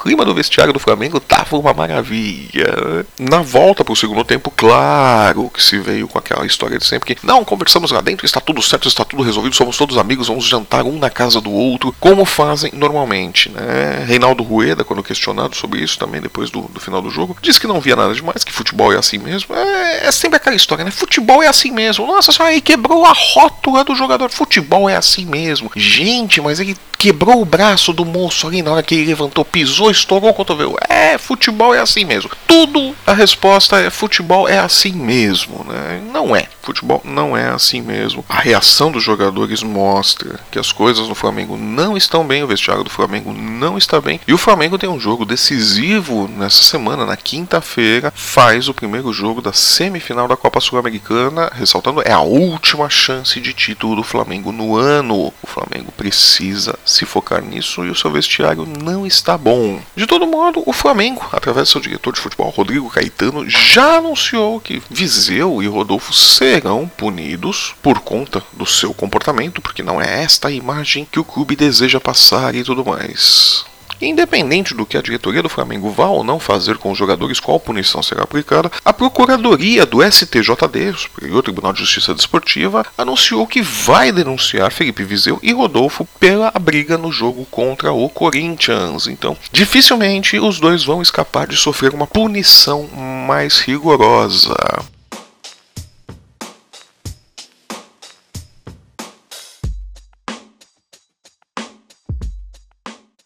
Clima 0.08 0.24
do 0.24 0.34
vestiário 0.34 0.72
do 0.72 0.80
Flamengo 0.80 1.20
tava 1.20 1.58
uma 1.58 1.74
maravilha. 1.74 3.06
Na 3.20 3.42
volta 3.42 3.84
para 3.84 3.92
o 3.92 3.96
segundo 3.96 4.24
tempo, 4.24 4.50
claro 4.56 5.52
que 5.54 5.62
se 5.62 5.78
veio 5.80 6.08
com 6.08 6.18
aquela 6.18 6.46
história 6.46 6.78
de 6.78 6.86
sempre 6.86 7.14
que 7.14 7.28
não, 7.28 7.44
conversamos 7.44 7.92
lá 7.92 8.00
dentro, 8.00 8.26
está 8.26 8.40
tudo 8.40 8.62
certo, 8.62 8.88
está 8.88 9.04
tudo 9.04 9.22
resolvido, 9.22 9.54
somos 9.54 9.76
todos 9.76 9.98
amigos, 9.98 10.30
vamos 10.30 10.46
jantar 10.46 10.86
um 10.86 10.98
na 10.98 11.10
casa 11.10 11.42
do 11.42 11.52
outro, 11.52 11.94
como 12.00 12.24
fazem 12.24 12.72
normalmente. 12.74 13.50
Né? 13.50 14.06
Reinaldo 14.08 14.44
Rueda, 14.44 14.86
quando 14.86 15.04
questionado 15.04 15.58
sobre 15.58 15.82
isso 15.82 16.00
também 16.00 16.22
depois 16.22 16.50
do, 16.50 16.62
do 16.62 16.80
final 16.80 17.02
do 17.02 17.10
jogo, 17.10 17.36
disse 17.42 17.60
que 17.60 17.68
não 17.68 17.82
via 17.82 17.98
nada 17.98 18.14
demais, 18.14 18.46
que 18.46 18.54
futebol 18.54 18.94
é 18.94 18.98
assim 18.98 19.18
mesmo. 19.18 19.54
É, 19.54 20.08
é 20.08 20.12
sempre 20.14 20.38
aquela 20.38 20.56
história, 20.56 20.86
né? 20.86 20.92
Futebol 20.92 21.44
é 21.44 21.48
assim 21.48 21.70
mesmo. 21.70 22.08
Nossa 22.08 22.32
senhora, 22.32 22.54
aí 22.54 22.62
quebrou 22.62 23.06
a 23.06 23.12
rótula 23.12 23.84
do 23.84 23.94
jogador. 23.94 24.30
Futebol 24.30 24.90
é 24.90 24.96
assim 24.96 25.26
mesmo. 25.26 25.70
Gente, 25.76 26.40
mas 26.40 26.62
ele 26.62 26.78
quebrou 26.98 27.42
o 27.42 27.46
braço 27.46 27.94
do 27.94 28.06
moço 28.06 28.48
ali 28.48 28.62
na 28.62 28.72
hora 28.72 28.84
que 28.84 28.96
ele 28.96 29.06
levantou, 29.06 29.46
pisou, 29.46 29.92
estourou 30.00 30.30
o 30.30 30.34
cotovelo. 30.34 30.76
É, 30.88 31.18
futebol 31.18 31.74
é 31.74 31.80
assim 31.80 32.06
mesmo. 32.06 32.32
Tudo 32.48 32.96
a 33.06 33.14
resposta 33.14 33.80
é 33.80 33.90
futebol 33.90 34.48
é 34.48 34.60
assim 34.60 34.92
mesmo, 34.92 35.66
né? 35.68 36.02
Não 36.12 36.36
é. 36.36 36.48
Futebol 36.62 37.02
não 37.04 37.36
é 37.36 37.50
assim 37.50 37.82
mesmo. 37.82 38.24
A 38.28 38.40
reação 38.40 38.92
dos 38.92 39.04
jogadores 39.04 39.64
mostra 39.64 40.40
que 40.52 40.60
as 40.60 40.72
coisas 40.72 41.08
no 41.08 41.16
Flamengo 41.16 41.58
não 41.58 41.96
estão 41.96 42.26
bem, 42.26 42.44
o 42.44 42.48
vestiário 42.48 42.84
do 42.84 42.90
Flamengo 42.90 43.34
não 43.34 43.78
está 43.78 44.02
bem. 44.02 44.20
E 44.28 44.34
o 44.34 44.38
Flamengo 44.38 44.78
tem 44.78 44.90
um 44.90 45.00
jogo 45.00 45.26
decisivo 45.26 46.28
nessa 46.28 46.62
semana, 46.62 47.06
na 47.06 47.16
quinta-feira, 47.16 48.12
faz 48.16 48.68
o 48.68 48.74
primeiro 48.74 49.12
jogo 49.14 49.42
da 49.42 49.54
semifinal 49.54 50.28
da 50.28 50.38
Copa 50.38 50.60
Sul-Americana, 50.60 51.52
ressaltando, 51.54 52.02
é 52.04 52.12
a 52.12 52.22
última 52.22 52.90
chance 52.90 53.40
de 53.40 53.54
título 53.54 53.96
do 53.96 54.04
Flamengo 54.04 54.52
no 54.52 54.76
ano. 54.76 55.34
O 55.42 55.48
Flamengo 55.48 55.92
precisa 55.92 56.78
se 56.86 57.06
focar 57.06 57.42
nisso 57.42 57.86
e 57.86 57.90
o 57.90 57.96
seu 57.96 58.12
vestiário 58.12 58.66
não 58.66 59.06
está 59.06 59.38
bom. 59.38 59.80
De 59.96 60.06
todo 60.06 60.28
modo, 60.28 60.62
o 60.66 60.74
Flamengo, 60.74 61.26
através 61.32 61.68
do 61.68 61.72
seu 61.72 61.82
diretor 61.82 62.14
de 62.14 62.20
futebol, 62.20 62.50
Rodrigo 62.50 62.90
Caetano, 62.90 63.50
já 63.50 63.98
anunciou 63.98 64.60
que 64.60 64.82
Viseu 64.90 65.62
e 65.64 65.68
Rodolfo 65.68 66.14
serão 66.14 66.88
punidos 66.88 67.76
por 67.82 68.00
conta 68.02 68.44
do 68.54 68.66
seu 68.66 68.94
comportamento, 68.94 69.62
porque 69.62 69.82
não 69.82 70.02
é 70.02 70.24
esta 70.24 70.50
a 70.50 70.52
imagem 70.52 71.08
que 71.12 71.20
o 71.20 71.24
clube 71.24 71.56
deseja 71.56 72.00
passar 72.00 72.54
e 72.54 72.64
tudo 72.64 72.86
mais. 72.86 73.66
Independente 74.02 74.74
do 74.74 74.86
que 74.86 74.98
a 74.98 75.02
diretoria 75.02 75.42
do 75.42 75.50
Flamengo 75.50 75.90
vá 75.90 76.08
ou 76.08 76.24
não 76.24 76.40
fazer 76.40 76.78
com 76.78 76.92
os 76.92 76.98
jogadores, 76.98 77.40
qual 77.40 77.60
punição 77.60 78.04
será 78.04 78.24
aplicada, 78.24 78.72
a 78.86 78.94
Procuradoria 78.94 79.86
do 79.86 80.04
STJD, 80.04 80.94
Superior 80.98 81.44
Tribunal 81.44 81.74
de 81.74 81.80
Justiça 81.80 82.14
Desportiva, 82.14 82.86
anunciou 82.98 83.48
que 83.48 83.62
vai 83.62 84.12
denunciar 84.12 84.72
Felipe 84.72 85.04
Viseu 85.04 85.40
e 85.42 85.52
Rodolfo 85.52 86.08
pela 86.20 86.52
briga 86.52 86.98
no 86.98 87.12
jogo 87.12 87.46
contra 87.50 87.92
o 87.92 88.08
Corinthians. 88.10 89.08
Então, 89.08 89.36
dificilmente 89.52 90.40
os 90.40 90.60
dois 90.60 90.84
vão 90.84 91.02
escapar 91.02 91.48
de 91.48 91.58
sofrer 91.58 91.94
uma 91.94 92.08
punição 92.08 92.88
mais 93.28 93.60
rigorosa. 93.60 94.56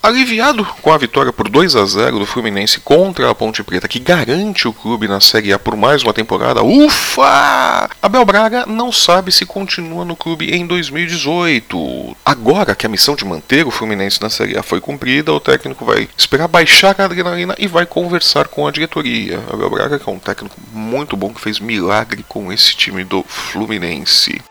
Aliviado 0.03 0.65
com 0.81 0.91
a 0.91 0.97
vitória 0.97 1.31
por 1.31 1.47
2 1.47 1.75
a 1.75 1.85
0 1.85 2.17
do 2.17 2.25
Fluminense 2.25 2.79
contra 2.79 3.29
a 3.29 3.35
Ponte 3.35 3.61
Preta, 3.61 3.87
que 3.87 3.99
garante 3.99 4.67
o 4.67 4.73
clube 4.73 5.07
na 5.07 5.21
Série 5.21 5.53
A 5.53 5.59
por 5.59 5.75
mais 5.75 6.01
uma 6.01 6.11
temporada, 6.11 6.63
ufa! 6.63 7.87
Abel 8.01 8.25
Braga 8.25 8.65
não 8.65 8.91
sabe 8.91 9.31
se 9.31 9.45
continua 9.45 10.03
no 10.03 10.15
clube 10.15 10.55
em 10.55 10.65
2018. 10.65 12.17
Agora 12.25 12.73
que 12.73 12.87
a 12.87 12.89
missão 12.89 13.15
de 13.15 13.23
manter 13.23 13.67
o 13.67 13.69
Fluminense 13.69 14.19
na 14.19 14.31
Série 14.31 14.57
A 14.57 14.63
foi 14.63 14.81
cumprida, 14.81 15.31
o 15.31 15.39
técnico 15.39 15.85
vai 15.85 16.09
esperar 16.17 16.47
baixar 16.47 16.99
a 16.99 17.05
adrenalina 17.05 17.53
e 17.59 17.67
vai 17.67 17.85
conversar 17.85 18.47
com 18.47 18.65
a 18.65 18.71
diretoria. 18.71 19.39
Abel 19.53 19.69
Braga, 19.69 19.99
que 19.99 20.09
é 20.09 20.11
um 20.11 20.17
técnico 20.17 20.55
muito 20.73 21.15
bom, 21.15 21.31
que 21.31 21.39
fez 21.39 21.59
milagre 21.59 22.25
com 22.27 22.51
esse 22.51 22.75
time 22.75 23.03
do 23.03 23.23
Fluminense. 23.27 24.41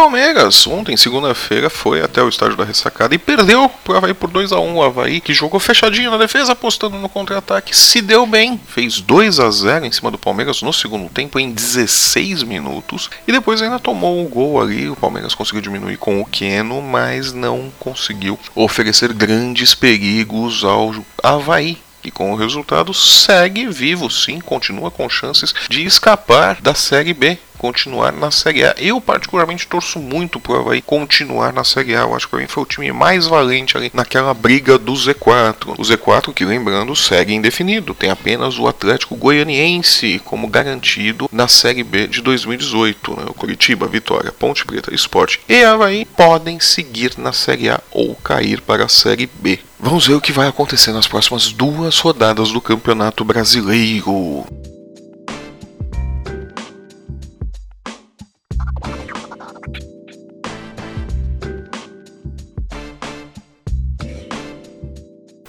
Palmeiras, 0.00 0.66
ontem, 0.66 0.96
segunda-feira, 0.96 1.68
foi 1.68 2.00
até 2.00 2.22
o 2.22 2.28
estádio 2.30 2.56
da 2.56 2.64
ressacada 2.64 3.14
e 3.14 3.18
perdeu 3.18 3.68
pro 3.84 3.94
Havaí 3.98 4.14
por 4.14 4.30
2 4.30 4.50
a 4.50 4.58
1 4.58 4.74
O 4.74 4.82
Havaí, 4.82 5.20
que 5.20 5.34
jogou 5.34 5.60
fechadinho 5.60 6.10
na 6.10 6.16
defesa, 6.16 6.52
apostando 6.52 6.96
no 6.96 7.06
contra-ataque, 7.06 7.76
se 7.76 8.00
deu 8.00 8.26
bem. 8.26 8.58
Fez 8.66 8.98
2 9.02 9.38
a 9.38 9.50
0 9.50 9.84
em 9.84 9.92
cima 9.92 10.10
do 10.10 10.16
Palmeiras 10.16 10.62
no 10.62 10.72
segundo 10.72 11.10
tempo, 11.10 11.38
em 11.38 11.50
16 11.50 12.44
minutos. 12.44 13.10
E 13.28 13.32
depois 13.32 13.60
ainda 13.60 13.78
tomou 13.78 14.24
o 14.24 14.28
gol 14.28 14.58
ali. 14.58 14.88
O 14.88 14.96
Palmeiras 14.96 15.34
conseguiu 15.34 15.60
diminuir 15.60 15.98
com 15.98 16.18
o 16.18 16.24
Queno, 16.24 16.80
mas 16.80 17.34
não 17.34 17.70
conseguiu 17.78 18.40
oferecer 18.54 19.12
grandes 19.12 19.74
perigos 19.74 20.64
ao 20.64 20.94
Havaí 21.22 21.76
e 22.02 22.10
com 22.10 22.32
o 22.32 22.36
resultado 22.36 22.94
segue 22.94 23.68
vivo 23.68 24.08
sim, 24.08 24.40
continua 24.40 24.90
com 24.90 25.06
chances 25.10 25.54
de 25.68 25.84
escapar 25.84 26.58
da 26.62 26.74
Série 26.74 27.12
B 27.12 27.38
continuar 27.60 28.10
na 28.10 28.30
Série 28.30 28.64
A. 28.64 28.74
Eu, 28.78 29.02
particularmente, 29.02 29.66
torço 29.66 29.98
muito 29.98 30.40
pro 30.40 30.56
Havaí 30.56 30.80
continuar 30.80 31.52
na 31.52 31.62
Série 31.62 31.94
A. 31.94 32.00
Eu 32.00 32.16
acho 32.16 32.26
que 32.26 32.34
o 32.34 32.36
Havaí 32.38 32.48
foi 32.48 32.62
o 32.62 32.66
time 32.66 32.90
mais 32.90 33.26
valente 33.26 33.76
ali 33.76 33.90
naquela 33.92 34.32
briga 34.32 34.78
do 34.78 34.94
Z4. 34.94 35.74
O 35.76 35.82
Z4, 35.82 36.32
que 36.32 36.46
lembrando, 36.46 36.96
segue 36.96 37.34
indefinido. 37.34 37.94
Tem 37.94 38.10
apenas 38.10 38.58
o 38.58 38.66
Atlético 38.66 39.14
Goianiense 39.14 40.22
como 40.24 40.48
garantido 40.48 41.28
na 41.30 41.46
Série 41.46 41.84
B 41.84 42.06
de 42.06 42.22
2018. 42.22 43.10
Né? 43.10 43.24
O 43.28 43.34
Curitiba, 43.34 43.86
Vitória, 43.86 44.32
Ponte 44.32 44.64
Preta, 44.64 44.94
Esporte 44.94 45.38
e 45.46 45.62
Havaí 45.62 46.06
podem 46.06 46.58
seguir 46.60 47.12
na 47.18 47.32
Série 47.32 47.68
A 47.68 47.80
ou 47.90 48.14
cair 48.14 48.62
para 48.62 48.84
a 48.84 48.88
Série 48.88 49.26
B. 49.26 49.58
Vamos 49.78 50.06
ver 50.06 50.14
o 50.14 50.20
que 50.20 50.32
vai 50.32 50.48
acontecer 50.48 50.92
nas 50.92 51.06
próximas 51.06 51.52
duas 51.52 51.98
rodadas 51.98 52.52
do 52.52 52.60
Campeonato 52.60 53.22
Brasileiro. 53.22 54.46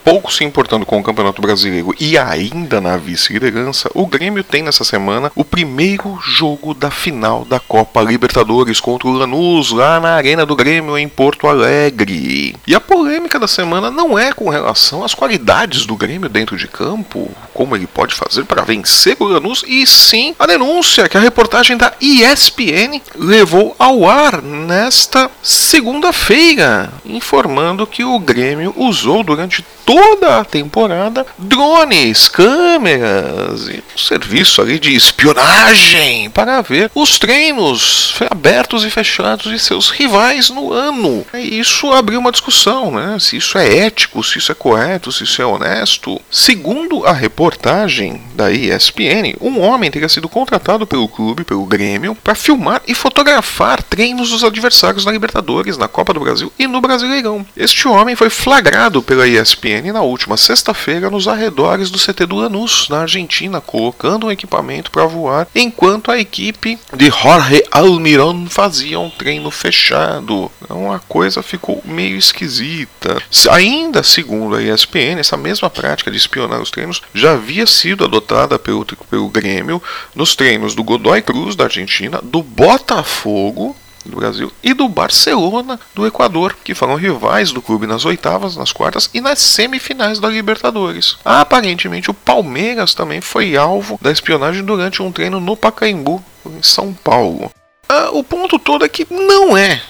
Pouco 0.04 0.32
se 0.32 0.44
importando 0.44 0.86
com 0.86 1.00
o 1.00 1.04
Campeonato 1.04 1.42
Brasileiro 1.42 1.94
e 2.00 2.18
ainda 2.18 2.82
na 2.82 2.98
vice-liderança, 2.98 3.90
o 3.94 4.06
Grêmio 4.06 4.44
tem 4.44 4.64
nessa 4.64 4.84
semana 4.84 5.32
o 5.36 5.44
primeiro 5.44 6.20
jogo 6.22 6.74
da 6.74 6.92
final 6.92 7.46
da 7.46 7.60
Copa 7.60 8.02
Libertadores 8.02 8.80
contra 8.80 9.08
o 9.08 9.14
Lanús, 9.14 9.72
lá 9.72 10.00
na 10.00 10.16
Arena 10.16 10.46
do 10.46 10.56
Grêmio, 10.56 10.98
em 10.98 11.08
Porto 11.08 11.48
Alegre. 11.48 12.56
E 12.66 12.76
a 12.76 12.80
polêmica 12.80 13.40
da 13.40 13.48
semana 13.48 13.90
não 13.90 14.18
é 14.18 14.34
com 14.34 14.50
relação 14.50 15.04
às 15.04 15.14
qualidades 15.14 15.86
do 15.86 15.96
Grêmio 15.96 16.30
dentro 16.30 16.58
de 16.58 16.68
campo, 16.68 17.30
como 17.62 17.76
ele 17.76 17.86
pode 17.86 18.16
fazer 18.16 18.44
para 18.46 18.64
vencer 18.64 19.16
o 19.20 19.26
Lanús, 19.26 19.64
e 19.68 19.86
sim 19.86 20.36
a 20.40 20.48
denúncia 20.48 21.08
que 21.08 21.16
a 21.16 21.20
reportagem 21.20 21.78
da 21.78 21.94
ESPN 22.02 23.00
levou 23.16 23.76
ao 23.78 24.10
ar 24.10 24.42
nesta 24.42 25.30
segunda-feira, 25.44 26.92
informando 27.06 27.86
que 27.86 28.04
o 28.04 28.18
Grêmio 28.18 28.74
usou 28.76 29.22
durante 29.22 29.64
toda 29.86 30.40
a 30.40 30.46
temporada 30.46 31.26
drones, 31.38 32.28
câmeras 32.28 33.68
e 33.68 33.84
um 33.94 33.98
serviço 33.98 34.62
ali 34.62 34.80
de 34.80 34.96
espionagem 34.96 36.30
para 36.30 36.62
ver 36.62 36.90
os 36.96 37.20
treinos 37.20 38.16
abertos 38.30 38.86
e 38.86 38.90
fechados 38.90 39.52
de 39.52 39.60
seus 39.60 39.90
rivais 39.90 40.50
no 40.50 40.72
ano. 40.72 41.26
E 41.34 41.60
isso 41.60 41.92
abriu 41.92 42.20
uma 42.20 42.32
discussão, 42.32 42.90
né? 42.90 43.18
Se 43.20 43.38
isso 43.38 43.58
é 43.58 43.80
ético, 43.86 44.24
se 44.24 44.38
isso 44.38 44.52
é 44.52 44.56
correto, 44.56 45.12
se 45.12 45.26
isso 45.26 45.42
é 45.42 45.46
honesto. 45.46 46.22
Segundo 46.32 47.06
a 47.06 47.12
reportagem 47.52 48.22
da 48.34 48.52
ESPN, 48.52 49.36
um 49.42 49.60
homem 49.60 49.92
teria 49.92 50.08
sido 50.08 50.30
contratado 50.30 50.88
pelo 50.88 51.08
clube, 51.08 51.44
pelo 51.44 51.66
Grêmio, 51.66 52.16
para 52.16 52.34
filmar 52.34 52.82
e 52.88 52.96
fotografar 52.96 53.84
treinos 53.84 54.30
dos 54.30 54.44
adversários 54.44 55.06
na 55.06 55.12
Libertadores, 55.12 55.78
na 55.78 55.88
Copa 55.88 56.14
do 56.14 56.22
Brasil 56.22 56.52
e 56.58 56.66
no 56.66 56.80
Brasileirão. 56.80 57.46
Este 57.56 57.88
homem 57.88 58.16
foi 58.16 58.30
flagrado 58.30 59.04
pela 59.04 59.28
ESPN 59.28 59.92
na 59.92 60.02
última 60.02 60.38
sexta-feira 60.38 61.10
nos 61.10 61.28
arredores 61.28 61.92
do 61.92 62.00
CT 62.00 62.26
do 62.26 62.38
Lanús, 62.38 62.88
na 62.90 63.02
Argentina, 63.02 63.60
colocando 63.60 64.28
um 64.28 64.32
equipamento 64.32 64.90
para 64.90 65.06
voar, 65.06 65.48
enquanto 65.54 66.10
a 66.10 66.20
equipe 66.20 66.80
de 66.96 67.10
Jorge 67.10 67.64
Almiron 67.70 68.48
fazia 68.48 69.00
um 69.00 69.10
treino 69.10 69.52
fechado. 69.52 70.50
Então 70.64 70.92
a 70.92 71.00
coisa 71.00 71.44
ficou 71.44 71.82
meio 71.86 72.16
esquisita. 72.16 73.22
Ainda 73.50 74.04
segundo 74.04 74.56
a 74.56 74.64
ESPN, 74.64 75.20
essa 75.20 75.36
mesma 75.36 75.70
prática 75.70 76.10
de 76.10 76.18
espionar 76.18 76.62
os 76.62 76.72
treinos 76.72 77.02
já 77.14 77.36
havia 77.42 77.66
sido 77.66 78.06
adotada 78.06 78.58
pelo, 78.58 78.86
pelo 78.86 79.28
Grêmio 79.28 79.82
nos 80.16 80.36
treinos 80.36 80.76
do 80.76 80.84
Godoy 80.84 81.22
Cruz, 81.22 81.56
da 81.56 81.66
Argentina, 81.66 82.20
do 82.24 82.42
Botafogo 82.42 83.76
do 84.06 84.18
Brasil 84.18 84.52
e 84.64 84.74
do 84.74 84.88
Barcelona 84.90 85.80
do 85.94 86.08
Equador, 86.08 86.56
que 86.64 86.74
foram 86.74 86.96
rivais 86.96 87.52
do 87.52 87.62
clube 87.62 87.86
nas 87.86 88.06
oitavas, 88.06 88.56
nas 88.56 88.72
quartas 88.72 89.10
e 89.14 89.22
nas 89.22 89.40
semifinais 89.40 90.20
da 90.20 90.28
Libertadores. 90.28 91.18
Aparentemente, 91.24 92.10
o 92.10 92.14
Palmeiras 92.14 92.94
também 92.94 93.22
foi 93.22 93.56
alvo 93.56 94.00
da 94.02 94.12
espionagem 94.12 94.64
durante 94.64 95.02
um 95.02 95.12
treino 95.12 95.40
no 95.40 95.56
Pacaembu, 95.56 96.24
em 96.46 96.64
São 96.64 96.94
Paulo. 96.94 97.52
Ah, 97.88 98.10
o 98.12 98.24
ponto 98.24 98.58
todo 98.58 98.86
é 98.86 98.90
que 98.90 99.06
não 99.10 99.56
é 99.56 99.82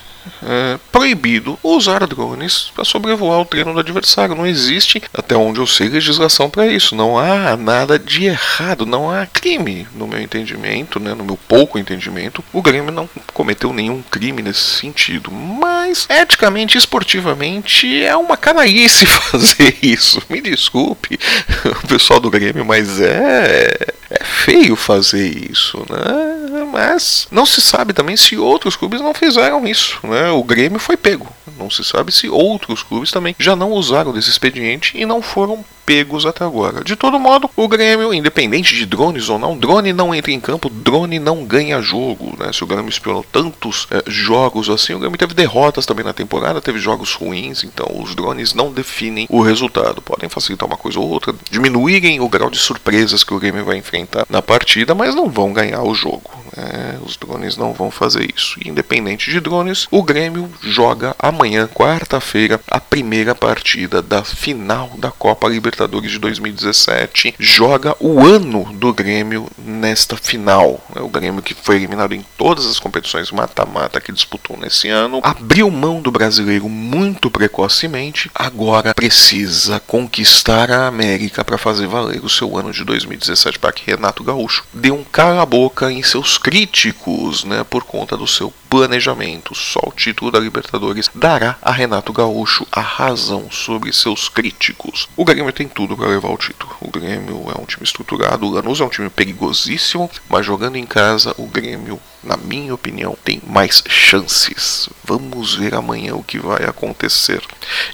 é, 0.44 0.80
proibido 0.92 1.58
usar 1.64 2.06
drones 2.08 2.72
para 2.74 2.84
sobrevoar 2.84 3.40
o 3.42 3.46
treino 3.46 3.74
do 3.74 3.80
adversário. 3.80 4.36
Não 4.36 4.46
existe, 4.46 5.02
até 5.14 5.36
onde 5.36 5.60
eu 5.60 5.68
sei, 5.68 5.90
legislação 5.90 6.50
para 6.50 6.68
isso. 6.68 6.96
Não 6.96 7.18
há 7.18 7.56
nada 7.58 7.98
de 7.98 8.26
errado, 8.26 8.86
não 8.86 9.10
há 9.10 9.26
crime, 9.26 9.88
no 9.96 10.08
meu 10.08 10.22
entendimento, 10.22 11.00
né, 11.00 11.14
no 11.14 11.24
meu 11.24 11.38
pouco 11.38 11.80
entendimento. 11.80 12.44
O 12.54 12.62
Grêmio 12.62 12.92
não 12.92 13.10
cometeu 13.34 13.74
nenhum 13.74 14.02
crime 14.02 14.42
nesse 14.42 14.80
sentido, 14.80 15.32
mas 15.32 16.08
eticamente, 16.10 16.78
esportivamente, 16.78 18.04
é 18.04 18.16
uma 18.16 18.38
canalice 18.38 19.06
fazer 19.08 19.78
isso. 19.82 20.22
Me 20.30 20.42
desculpe, 20.42 21.20
o 21.84 21.88
pessoal 21.88 22.20
do 22.20 22.30
Grêmio, 22.30 22.66
mas 22.66 23.00
é, 23.00 23.76
é 24.10 24.24
feio 24.24 24.76
fazer 24.76 25.50
isso, 25.50 25.86
né? 25.90 26.41
Mas 26.72 27.28
não 27.32 27.46
se 27.46 27.62
sabe 27.62 27.94
também 27.94 28.18
se 28.18 28.38
outros 28.38 28.76
clubes 28.76 29.02
não 29.02 29.14
fizeram 29.14 29.68
isso 29.68 30.02
né, 30.04 30.30
o 30.32 30.44
Grêmio 30.44 30.80
foi 30.80 30.98
pego. 30.98 31.28
Não 31.58 31.70
se 31.70 31.84
sabe 31.84 32.12
se 32.12 32.30
outros 32.30 32.84
clubes 32.84 33.12
também 33.12 33.36
já 33.38 33.56
não 33.56 33.72
usaram 33.72 34.12
desse 34.12 34.30
expediente 34.30 34.98
e 34.98 35.06
não 35.06 35.22
foram 35.22 35.64
pegos 35.86 36.26
até 36.26 36.44
agora. 36.44 36.84
De 36.84 36.96
todo 36.96 37.20
modo, 37.20 37.50
o 37.56 37.68
Grêmio, 37.68 38.14
independente 38.14 38.76
de 38.76 38.86
drones 38.86 39.30
ou 39.30 39.38
não, 39.38 39.58
drone 39.58 39.92
não 39.92 40.14
entra 40.14 40.32
em 40.32 40.40
campo, 40.40 40.70
drone 40.70 41.20
não 41.20 41.44
ganha 41.44 41.82
jogo. 41.82 42.36
Né? 42.40 42.52
Se 42.54 42.64
o 42.64 42.68
Grêmio 42.68 42.90
espionou 42.90 43.26
tantos 43.32 43.88
é, 43.92 44.04
jogos 44.08 44.70
assim, 44.70 44.94
o 44.94 45.00
Grêmio 45.00 45.18
teve 45.18 45.34
derrotas 45.34 45.86
também 45.86 46.06
na 46.06 46.14
temporada, 46.14 46.62
teve 46.62 46.80
jogos 46.80 47.14
ruins, 47.14 47.64
então 47.64 47.88
os 47.94 48.16
drones 48.16 48.54
não 48.54 48.72
definem 48.72 49.28
o 49.30 49.42
resultado. 49.42 50.02
Podem 50.02 50.30
facilitar 50.30 50.68
uma 50.68 50.78
coisa 50.78 51.00
ou 51.00 51.10
outra, 51.10 51.36
diminuírem 51.50 52.20
o 52.20 52.30
grau 52.30 52.50
de 52.50 52.58
surpresas 52.58 53.24
que 53.24 53.34
o 53.34 53.40
Grêmio 53.40 53.66
vai 53.66 53.78
enfrentar 53.78 54.26
na 54.30 54.42
partida, 54.42 54.96
mas 54.96 55.14
não 55.14 55.30
vão 55.30 55.52
ganhar 55.52 55.84
o 55.84 55.94
jogo. 55.94 56.41
Né? 56.56 57.00
Os 57.06 57.16
drones 57.18 57.58
não 57.58 57.74
vão 57.74 57.92
fazer 57.92 58.30
isso. 58.36 58.60
independente 58.66 59.32
de 59.32 59.40
drones, 59.40 59.88
o 59.92 60.04
Grêmio 60.04 60.50
joga 60.62 61.16
amanhã, 61.18 61.68
quarta-feira, 61.68 62.60
a 62.68 62.80
primeira 62.80 63.34
partida 63.34 64.02
da 64.02 64.24
final 64.24 64.92
da 64.98 65.12
Copa 65.12 65.48
Libertadores 65.48 66.12
de 66.12 66.20
2017. 66.20 67.36
Joga 67.40 67.96
o 68.00 68.26
ano 68.26 68.72
do 68.74 68.94
Grêmio 68.94 69.48
nesta 69.58 70.16
final. 70.18 70.84
O 70.96 71.10
Grêmio 71.10 71.42
que 71.42 71.54
foi 71.54 71.76
eliminado 71.76 72.14
em 72.14 72.26
todas 72.38 72.66
as 72.66 72.80
competições 72.80 73.32
mata-mata 73.32 74.02
que 74.02 74.12
disputou 74.12 74.58
nesse 74.58 74.90
ano, 74.90 75.20
abriu 75.24 75.70
mão 75.70 76.02
do 76.02 76.12
brasileiro 76.12 76.68
muito 76.68 77.30
precocemente, 77.30 78.30
agora 78.34 78.94
precisa 78.94 79.80
conquistar 79.80 80.72
a 80.72 80.88
América 80.88 81.44
para 81.44 81.58
fazer 81.58 81.88
valer 81.88 82.24
o 82.24 82.30
seu 82.30 82.58
ano 82.58 82.72
de 82.72 82.84
2017 82.84 83.60
para 83.60 83.72
que 83.72 83.90
Renato 83.90 84.24
Gaúcho 84.24 84.66
dê 84.74 84.92
um 84.92 85.04
cala-boca 85.04 85.92
em 85.92 86.04
seus 86.04 86.38
críticos, 86.42 87.44
né, 87.44 87.64
por 87.64 87.84
conta 87.84 88.18
do 88.18 88.28
seu 88.28 88.54
planejamento. 88.72 89.54
Só 89.54 89.82
o 89.86 89.92
título 89.92 90.32
da 90.32 90.40
Libertadores 90.40 91.10
dará 91.14 91.58
a 91.62 91.74
Renato 91.74 92.14
Gaúcho 92.14 92.66
a 92.72 92.80
razão 92.80 93.52
sobre 93.52 93.92
seus 93.92 94.30
críticos. 94.30 95.10
O 95.18 95.26
Grêmio 95.26 95.52
tem 95.52 95.68
tudo 95.68 95.98
para 95.98 96.08
levar 96.08 96.30
o 96.30 96.38
título. 96.38 96.74
O 96.80 96.90
Grêmio 96.90 97.52
é 97.54 97.62
um 97.62 97.66
time 97.66 97.84
estruturado, 97.84 98.48
o 98.48 98.50
Lanús 98.50 98.80
é 98.80 98.86
um 98.86 98.90
time 98.90 99.10
perigosíssimo, 99.10 100.10
mas 100.30 100.46
jogando 100.46 100.78
em 100.78 100.86
casa, 100.86 101.36
o 101.38 101.46
Grêmio 101.48 102.00
na 102.24 102.38
minha 102.38 102.74
opinião, 102.74 103.18
tem 103.24 103.42
mais 103.46 103.84
chances. 103.88 104.88
Vamos 105.04 105.56
ver 105.56 105.74
amanhã 105.74 106.16
o 106.16 106.24
que 106.24 106.40
vai 106.40 106.64
acontecer. 106.64 107.42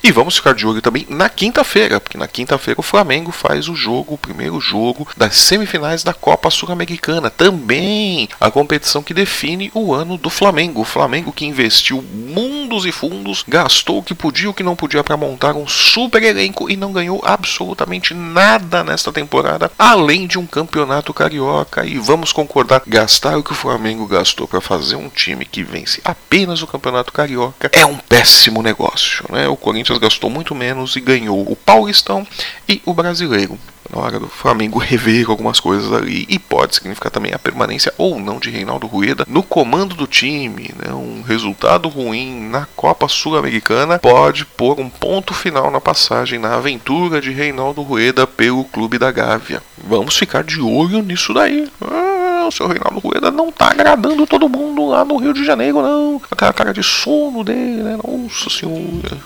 E 0.04 0.12
vamos 0.12 0.38
ficar 0.38 0.54
de 0.54 0.68
olho 0.68 0.82
também 0.82 1.06
na 1.10 1.30
quinta-feira, 1.30 2.00
porque 2.00 2.18
na 2.18 2.28
quinta-feira 2.28 2.80
o 2.80 2.84
Flamengo 2.84 3.32
faz 3.32 3.70
o 3.70 3.76
jogo, 3.76 4.14
o 4.14 4.18
primeiro 4.18 4.60
jogo 4.60 5.08
das 5.16 5.38
semifinais 5.38 6.04
da 6.04 6.14
Copa 6.14 6.50
Sul-Americana. 6.50 7.30
Também 7.30 8.28
a 8.40 8.52
competição 8.52 9.02
que 9.02 9.14
define 9.14 9.72
o 9.74 9.94
ano 9.94 10.18
do 10.18 10.30
Flamengo. 10.30 10.67
O 10.76 10.84
Flamengo 10.84 11.32
que 11.32 11.46
investiu 11.46 12.02
mundos 12.02 12.86
e 12.86 12.92
fundos, 12.92 13.44
gastou 13.48 14.00
o 14.00 14.04
que 14.04 14.14
podia 14.16 14.46
e 14.46 14.50
o 14.50 14.54
que 14.54 14.64
não 14.64 14.76
podia 14.76 15.04
para 15.04 15.18
montar 15.18 15.56
um 15.56 15.68
super 15.68 16.22
elenco 16.22 16.70
e 16.70 16.76
não 16.76 16.92
ganhou 16.92 17.22
absolutamente 17.24 18.14
nada 18.14 18.84
nesta 18.84 19.12
temporada, 19.12 19.72
além 19.78 20.28
de 20.28 20.38
um 20.38 20.46
campeonato 20.46 21.14
carioca. 21.14 21.86
E 21.86 21.98
vamos 21.98 22.32
concordar, 22.32 22.82
gastar 22.86 23.38
o 23.38 23.44
que 23.44 23.52
o 23.52 23.56
Flamengo 23.56 24.06
gastou 24.08 24.48
para 24.48 24.62
fazer 24.62 24.96
um 24.96 25.10
time 25.10 25.46
que 25.46 25.64
vence 25.64 26.02
apenas 26.04 26.62
o 26.62 26.68
Campeonato 26.68 27.12
Carioca 27.12 27.70
é 27.74 27.86
um 27.86 27.98
péssimo 27.98 28.62
negócio. 28.62 29.26
Né? 29.30 29.48
O 29.48 29.56
Corinthians 29.56 29.98
gastou 29.98 30.30
muito 30.30 30.56
menos 30.56 30.96
e 30.96 31.02
ganhou 31.02 31.42
o 31.50 31.56
Paulistão 31.56 32.26
e 32.68 32.82
o 32.86 32.94
Brasileiro 32.94 33.58
na 33.89 34.01
hora 34.01 34.20
do 34.20 34.27
Flamengo 34.27 34.79
rever 34.79 35.29
algumas 35.29 35.60
coisas 35.60 35.91
ali 35.91 36.25
e 36.29 36.38
pode 36.38 36.75
significar 36.75 37.12
também 37.12 37.34
a 37.34 37.39
permanência 37.39 37.94
ou 37.98 38.20
não 38.20 38.39
de 38.39 38.50
Reinaldo 38.50 38.88
Rueda 38.88 39.25
no 39.27 39.44
comando 39.44 39.96
do 39.96 40.08
time. 40.08 40.74
Né? 40.77 40.94
Um 40.94 41.22
resultado 41.22 41.88
ruim 41.89 42.50
na 42.50 42.67
Copa 42.75 43.08
Sul-Americana 43.08 44.00
pode 44.00 44.46
pôr 44.46 44.79
um 44.79 44.89
ponto 44.89 45.34
final 45.34 45.72
na 45.72 45.79
passagem, 45.79 46.39
na 46.39 46.56
aventura 46.56 47.22
de 47.22 47.32
Reinaldo 47.32 47.82
Rueda 47.82 48.27
pelo 48.27 48.63
clube 48.65 48.98
da 48.98 49.12
Gávea. 49.12 49.62
Vamos 49.77 50.17
ficar 50.17 50.44
de 50.44 50.60
olho 50.60 51.01
nisso 51.01 51.34
daí. 51.34 51.70
Ah, 51.82 52.46
o 52.48 52.51
seu 52.51 52.67
Reinaldo 52.67 53.00
Rueda 53.00 53.32
não 53.32 53.51
tá 53.51 53.72
agradando 53.72 54.25
todo 54.25 54.50
mundo 54.50 54.88
lá 54.88 55.03
no 55.06 55.17
Rio 55.17 55.34
de 55.34 55.46
Janeiro, 55.46 55.82
não. 55.82 56.22
Aquela 56.29 56.53
cara 56.53 56.74
de 56.74 56.84
sono 56.84 57.44
dele, 57.44 57.84
né? 57.84 57.98
Nossa 57.98 58.50
senhora. 58.50 59.17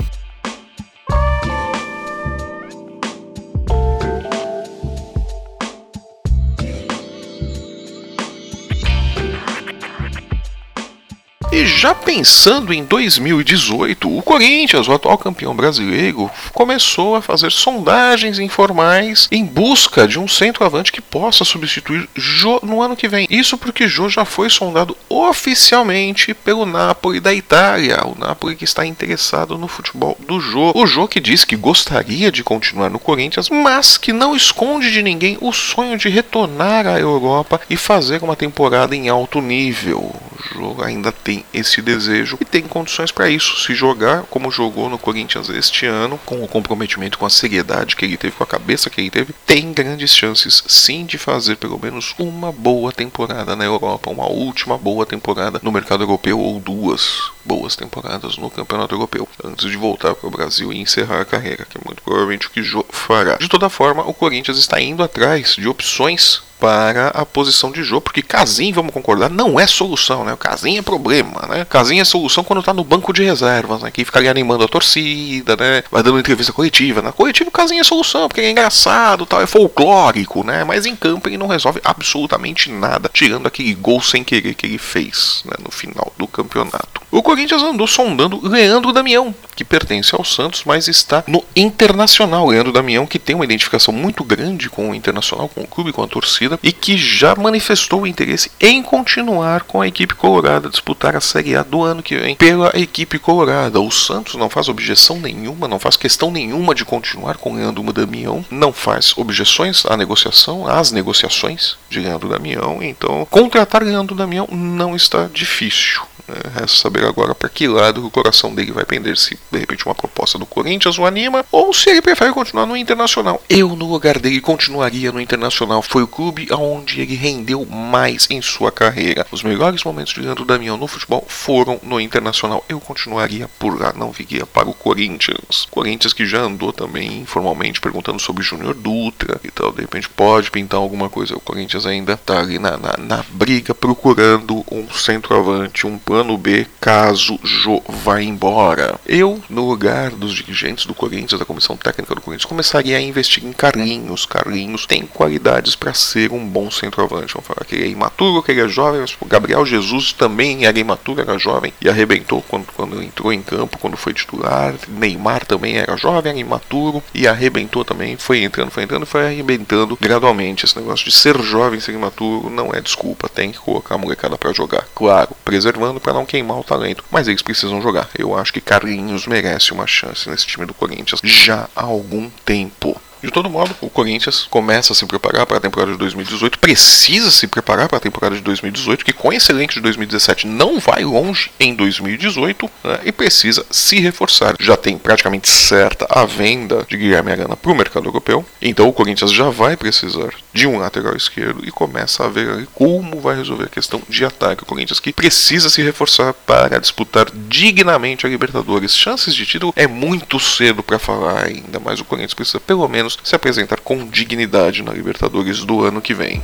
E 11.54 11.66
já 11.66 11.94
pensando 11.94 12.74
em 12.74 12.82
2018, 12.86 14.18
o 14.18 14.22
Corinthians, 14.22 14.88
o 14.88 14.94
atual 14.94 15.18
campeão 15.18 15.54
brasileiro, 15.54 16.32
começou 16.54 17.14
a 17.14 17.22
fazer 17.22 17.52
sondagens 17.52 18.40
informais 18.40 19.28
em 19.30 19.44
busca 19.44 20.08
de 20.08 20.18
um 20.18 20.30
centroavante 20.30 20.94
que 20.94 21.02
possa 21.02 21.44
substituir 21.44 22.08
Jô 22.16 22.62
no 22.64 22.82
ano 22.82 22.96
que 22.96 23.06
vem. 23.10 23.28
Isso 23.30 23.58
porque 23.58 23.86
Jô 23.86 24.08
já 24.08 24.24
foi 24.24 24.50
sondado 24.50 24.96
oficialmente 25.10 26.34
pelo 26.34 26.66
Napoli 26.66 27.20
da 27.20 27.34
Itália, 27.34 28.00
o 28.08 28.18
Napoli 28.18 28.56
que 28.56 28.64
está 28.64 28.86
interessado 28.86 29.58
no 29.58 29.68
futebol 29.68 30.18
do 30.26 30.40
Jô. 30.40 30.72
O 30.74 30.88
Jô 30.88 31.06
que 31.06 31.20
disse 31.20 31.46
que 31.46 31.58
gostaria 31.58 32.32
de 32.32 32.46
continuar 32.46 32.90
no 32.90 32.98
Corinthians, 32.98 33.50
mas 33.50 33.98
que 33.98 34.14
não 34.14 34.34
esconde 34.34 34.90
de 34.90 35.04
ninguém 35.04 35.38
o 35.42 35.52
sonho 35.52 35.98
de 35.98 36.08
retornar 36.08 36.88
à 36.88 36.98
Europa 36.98 37.60
e 37.70 37.76
fazer 37.76 38.24
uma 38.24 38.38
temporada 38.38 38.96
em 38.96 39.10
alto 39.10 39.42
nível. 39.42 40.16
O 40.42 40.54
Jô 40.54 40.84
ainda 40.84 41.12
tem 41.12 41.46
esse 41.54 41.82
desejo 41.82 42.38
e 42.40 42.46
tem 42.46 42.64
condições 42.64 43.12
para 43.12 43.30
isso. 43.30 43.62
Se 43.62 43.74
jogar 43.74 44.24
como 44.24 44.52
jogou 44.52 44.90
no 44.90 44.98
Corinthians 44.98 45.50
este 45.50 45.86
ano, 45.86 46.20
com 46.26 46.44
o 46.44 46.48
comprometimento, 46.48 47.18
com 47.18 47.26
a 47.26 47.30
seriedade 47.30 47.96
que 47.96 48.06
ele 48.06 48.18
teve, 48.18 48.36
com 48.36 48.44
a 48.44 48.48
cabeça 48.48 48.90
que 48.90 49.00
ele 49.00 49.10
teve, 49.10 49.34
tem 49.46 49.72
grandes 49.74 50.16
chances 50.16 50.64
sim 50.68 51.06
de 51.06 51.18
fazer 51.18 51.58
pelo 51.58 51.80
menos 51.80 52.16
uma 52.18 52.52
boa 52.52 52.92
temporada 52.92 53.56
na 53.56 53.66
Europa, 53.66 54.10
uma 54.10 54.28
última 54.28 54.78
boa 54.78 55.06
temporada 55.06 55.60
no 55.62 55.72
mercado 55.72 56.04
europeu 56.04 56.40
ou 56.40 56.60
duas 56.60 57.32
boas 57.44 57.76
temporadas 57.76 58.38
no 58.38 58.50
Campeonato 58.50 58.96
Europeu 58.96 59.28
antes 59.44 59.70
de 59.70 59.78
voltar 59.78 60.16
para 60.16 60.28
o 60.28 60.32
Brasil 60.32 60.72
e 60.72 60.80
encerrar 60.80 61.22
a 61.22 61.26
carreira, 61.26 61.66
que 61.70 61.78
é 61.78 61.82
muito 61.86 62.02
provavelmente 62.02 62.48
o 62.48 62.50
que 62.50 62.64
Jô 62.64 62.86
fará. 62.90 63.36
De 63.36 63.48
toda 63.48 63.70
forma, 63.70 64.04
o 64.08 64.14
Corinthians 64.14 64.58
está 64.58 64.80
indo 64.80 65.04
atrás 65.04 65.56
de 65.56 65.68
opções 65.68 66.42
para 66.62 67.08
a 67.08 67.26
posição 67.26 67.72
de 67.72 67.84
jogo, 67.84 68.02
porque 68.02 68.22
Casim, 68.22 68.72
vamos 68.72 68.94
concordar, 68.94 69.32
não 69.32 69.60
é 69.60 69.66
solução, 69.66 70.24
né? 70.24 70.32
O 70.32 70.38
Casim 70.38 70.78
é 70.78 70.82
problema, 70.84 71.48
né? 71.50 71.66
Casim 71.68 72.00
é 72.00 72.06
solução 72.06 72.44
quando 72.44 72.62
tá 72.62 72.72
no 72.72 72.84
banco 72.84 73.12
de 73.12 73.24
reservas, 73.24 73.82
né? 73.82 73.90
Que 73.90 74.06
fica 74.06 74.20
ali 74.20 74.30
animando 74.30 74.64
a 74.64 74.68
torcida, 74.68 75.58
né? 75.58 75.84
Vai 75.90 76.04
dando 76.04 76.20
entrevista 76.20 76.54
coletiva. 76.54 77.02
Na 77.02 77.08
né? 77.08 77.14
coletiva 77.18 77.50
o 77.50 77.52
Casim 77.52 77.80
é 77.80 77.84
solução, 77.84 78.28
porque 78.28 78.42
é 78.42 78.52
engraçado, 78.52 79.26
tal, 79.26 79.42
é 79.42 79.48
folclórico, 79.48 80.44
né? 80.44 80.64
Mas 80.64 80.86
em 80.86 80.96
campo 80.96 81.28
ele 81.28 81.38
não 81.38 81.48
resolve 81.48 81.82
absolutamente 81.84 82.70
nada, 82.70 83.10
tirando 83.12 83.48
aquele 83.48 83.74
gol 83.74 84.00
sem 84.00 84.24
querer 84.24 84.54
que 84.54 84.68
ele 84.68 84.78
fez 84.78 85.42
né? 85.46 85.56
no 85.66 85.72
final 85.72 86.14
do 86.16 86.28
campeonato. 86.28 87.02
O 87.10 87.24
Corinthians 87.32 87.64
andou 87.64 87.88
sondando 87.88 88.46
Leandro 88.46 88.92
Damião, 88.92 89.34
que 89.56 89.64
pertence 89.64 90.14
ao 90.14 90.22
Santos, 90.26 90.64
mas 90.66 90.90
está 90.90 91.24
no 91.26 91.42
Internacional. 91.56 92.46
Leandro 92.46 92.74
Damião, 92.74 93.08
que 93.08 93.18
tem 93.18 93.34
uma 93.34 93.46
identificação 93.46 93.94
muito 93.94 94.22
grande 94.22 94.70
com 94.70 94.90
o 94.90 94.94
Internacional, 94.94 95.48
com 95.48 95.62
o 95.62 95.68
clube, 95.68 95.94
com 95.94 96.04
a 96.04 96.08
torcida, 96.10 96.60
e 96.62 96.74
que 96.74 96.98
já 96.98 97.34
manifestou 97.34 98.06
interesse 98.06 98.52
em 98.60 98.84
continuar 98.84 99.64
com 99.64 99.80
a 99.80 99.88
equipe 99.88 100.14
colorada, 100.14 100.70
disputar 100.70 101.16
a 101.16 101.22
Série 101.22 101.56
A 101.56 101.64
do 101.64 101.82
ano 101.82 102.04
que 102.04 102.18
vem 102.18 102.36
pela 102.36 102.70
equipe 102.78 103.18
colorada. 103.18 103.80
O 103.80 103.90
Santos 103.90 104.36
não 104.36 104.50
faz 104.50 104.68
objeção 104.68 105.18
nenhuma, 105.18 105.70
não 105.70 105.80
faz 105.80 105.96
questão 105.96 106.32
nenhuma 106.32 106.76
de 106.76 106.84
continuar 106.84 107.38
com 107.38 107.56
Leandro 107.56 107.82
Damião, 107.94 108.44
não 108.52 108.74
faz 108.74 109.14
objeções 109.16 109.86
à 109.86 109.96
negociação, 109.96 110.68
às 110.68 110.92
negociações 110.92 111.78
de 111.90 112.02
Leandro 112.02 112.28
Damião, 112.28 112.84
então 112.84 113.26
contratar 113.32 113.84
Leandro 113.84 114.18
Damião 114.18 114.50
não 114.52 114.98
está 114.98 115.30
difícil. 115.34 116.02
É, 116.32 116.60
resta 116.60 116.78
saber 116.78 117.04
agora 117.04 117.21
para 117.36 117.50
que 117.50 117.68
lado 117.68 118.06
o 118.06 118.12
coração 118.12 118.54
dele 118.54 118.72
vai 118.72 118.86
pender, 118.86 119.18
se 119.18 119.38
de 119.52 119.60
repente 119.60 119.86
uma 119.86 119.96
proposta 119.96 120.38
do 120.38 120.46
Corinthians 120.46 120.98
o 120.98 121.06
anima, 121.06 121.46
ou 121.52 121.74
se 121.74 121.90
ele 121.90 122.02
prefere 122.02 122.32
continuar 122.32 122.66
no 122.66 122.76
Internacional. 122.76 123.42
Eu, 123.50 123.76
no 123.76 123.90
lugar 123.90 124.20
dele, 124.20 124.42
continuaria 124.42 125.12
no 125.12 125.22
Internacional. 125.22 125.82
Foi 125.82 126.04
o 126.04 126.08
clube 126.08 126.48
onde 126.52 127.02
ele 127.02 127.16
rendeu 127.16 127.66
mais 127.66 128.28
em 128.30 128.42
sua 128.42 128.72
carreira. 128.72 129.26
Os 129.32 129.44
melhores 129.44 129.84
momentos 129.84 130.14
de 130.14 130.22
Leandro 130.22 130.46
Damião 130.46 130.78
no 130.78 130.88
futebol 130.88 131.26
foram 131.28 131.80
no 131.84 132.00
Internacional. 132.00 132.66
Eu 132.68 132.80
continuaria 132.80 133.48
por 133.60 133.80
lá, 133.80 133.94
não 133.94 134.12
viria 134.12 134.46
para 134.46 134.70
o 134.70 134.74
Corinthians. 134.74 135.68
Corinthians 135.70 136.14
que 136.14 136.26
já 136.26 136.42
andou 136.42 136.74
também 136.74 137.20
informalmente 137.20 137.80
perguntando 137.80 138.20
sobre 138.20 138.44
Júnior 138.44 138.74
Dutra 138.74 139.40
e 139.44 139.52
tal. 139.52 139.72
De 139.72 139.82
repente 139.82 140.10
pode 140.10 140.52
pintar 140.52 140.80
alguma 140.80 141.10
coisa. 141.10 141.36
O 141.36 141.40
Corinthians 141.40 141.86
ainda 141.86 142.14
está 142.14 142.40
ali 142.40 142.60
na, 142.60 142.78
na, 142.78 142.98
na 142.98 143.26
briga 143.30 143.74
procurando 143.74 144.66
um 144.72 144.90
centroavante, 144.92 145.88
um 145.88 145.98
plano 145.98 146.38
B 146.38 146.68
caso 146.80 147.11
Jô 147.20 147.82
vá 147.88 148.22
embora. 148.22 149.00
Eu, 149.06 149.42
no 149.50 149.68
lugar 149.68 150.12
dos 150.12 150.34
dirigentes 150.34 150.86
do 150.86 150.94
Corinthians, 150.94 151.40
da 151.40 151.46
comissão 151.46 151.76
técnica 151.76 152.16
do 152.16 152.22
Corinthians, 152.22 152.46
começaria 152.46 152.98
a 152.98 153.02
investir 153.02 153.46
em 153.46 153.54
Carlinhos. 153.54 154.26
Carlinhos 154.26 154.86
tem 154.86 155.06
qualidades 155.06 155.76
para 155.76 155.94
ser 155.94 156.32
um 156.32 156.46
bom 156.46 156.70
centroavante. 156.72 157.34
Vamos 157.34 157.48
falar 157.48 157.66
que 157.66 157.76
ele 157.76 157.86
é 157.86 157.88
imaturo, 157.88 158.42
que 158.44 158.52
ele 158.52 158.62
é 158.62 158.68
jovem, 158.68 159.02
mas 159.02 159.16
Gabriel 159.28 159.66
Jesus 159.66 160.14
também 160.14 160.66
era 160.66 160.80
imaturo, 160.80 161.22
era 161.22 161.38
jovem 161.38 161.74
e 161.82 161.90
arrebentou 161.90 162.42
quando, 162.48 162.68
quando 162.76 163.02
entrou 163.02 163.32
em 163.32 163.42
campo, 163.42 163.78
quando 163.78 163.98
foi 163.98 164.14
titular. 164.14 164.74
Neymar 164.88 165.46
também 165.46 165.78
era 165.78 165.96
jovem, 165.98 166.32
era 166.32 166.40
imaturo 166.40 167.04
e 167.14 167.28
arrebentou 167.28 167.84
também. 167.84 168.18
Foi 168.18 168.44
entrando, 168.44 168.72
foi 168.72 168.84
entrando 168.84 169.06
foi 169.06 169.26
arrebentando 169.26 169.98
gradualmente. 170.00 170.66
Esse 170.66 170.78
negócio 170.78 171.06
de 171.06 171.12
ser 171.12 171.40
jovem, 171.42 171.80
ser 171.80 171.94
imaturo, 171.94 172.50
não 172.50 172.72
é 172.74 172.82
desculpa. 172.82 173.30
Tem 173.30 173.52
que 173.52 173.60
colocar 173.60 173.96
a 173.96 173.98
molecada 173.98 174.38
para 174.38 174.54
jogar. 174.54 174.88
Claro, 174.96 175.30
preservando 175.44 176.00
para 176.00 176.14
não 176.14 176.26
queimar 176.26 176.60
o 176.60 176.64
talento, 176.64 177.01
mas 177.10 177.28
eles 177.28 177.42
precisam 177.42 177.82
jogar. 177.82 178.10
Eu 178.18 178.38
acho 178.38 178.54
que 178.54 178.62
Carlinhos 178.62 179.28
merece 179.28 179.72
uma 179.72 179.88
chance 179.88 180.30
nesse 180.30 180.46
time 180.46 180.66
do 180.66 180.74
Corinthians 180.74 181.22
já 181.24 181.68
há 181.76 181.84
algum 181.84 182.30
tempo. 182.46 183.00
De 183.24 183.30
todo 183.30 183.50
modo, 183.50 183.76
o 183.82 183.90
Corinthians 183.90 184.48
começa 184.50 184.94
a 184.94 184.96
se 184.96 185.06
preparar 185.06 185.46
para 185.46 185.58
a 185.58 185.62
temporada 185.62 185.92
de 185.92 185.98
2018, 186.00 186.58
precisa 186.58 187.30
se 187.30 187.46
preparar 187.46 187.88
para 187.88 187.98
a 187.98 188.02
temporada 188.02 188.36
de 188.36 188.42
2018, 188.42 189.06
que 189.06 189.11
com 189.22 189.32
excelente 189.32 189.76
de 189.76 189.82
2017 189.82 190.48
não 190.48 190.80
vai 190.80 191.06
longe 191.06 191.52
em 191.60 191.76
2018 191.76 192.68
né, 192.84 193.00
e 193.06 193.12
precisa 193.12 193.64
se 193.70 194.00
reforçar. 194.00 194.56
Já 194.60 194.76
tem 194.76 194.98
praticamente 194.98 195.48
certa 195.48 196.08
a 196.10 196.26
venda 196.26 196.84
de 196.90 196.98
Guilherme 196.98 197.32
Arana 197.32 197.56
para 197.56 197.72
o 197.72 197.76
mercado 197.76 198.08
europeu, 198.08 198.44
então 198.60 198.90
o 198.90 198.94
Corinthians 198.94 199.32
já 199.32 199.48
vai 199.52 199.78
precisar 199.78 200.34
de 200.52 200.66
um 200.66 200.80
lateral 200.80 201.16
esquerdo 201.16 201.64
e 201.64 201.70
começa 201.70 202.26
a 202.26 202.30
ver 202.30 202.68
como 202.74 203.20
vai 203.20 203.36
resolver 203.36 203.66
a 203.66 203.70
questão 203.70 204.02
de 204.10 204.26
ataque. 204.26 204.64
O 204.64 204.66
Corinthians 204.66 205.00
que 205.00 205.14
precisa 205.14 205.70
se 205.70 205.84
reforçar 205.84 206.34
para 206.34 206.80
disputar 206.80 207.28
dignamente 207.48 208.26
a 208.26 208.30
Libertadores. 208.30 208.98
Chances 208.98 209.36
de 209.36 209.46
título 209.46 209.72
é 209.76 209.86
muito 209.86 210.40
cedo 210.40 210.82
para 210.82 210.98
falar 210.98 211.46
ainda, 211.46 211.80
mas 211.80 212.00
o 212.00 212.06
Corinthians 212.06 212.34
precisa 212.34 212.60
pelo 212.60 212.88
menos 212.88 213.20
se 213.24 213.36
apresentar 213.36 213.82
com 213.82 214.08
dignidade 214.08 214.82
na 214.82 214.92
Libertadores 214.92 215.64
do 215.64 215.86
ano 215.86 216.02
que 216.02 216.16
vem. 216.16 216.42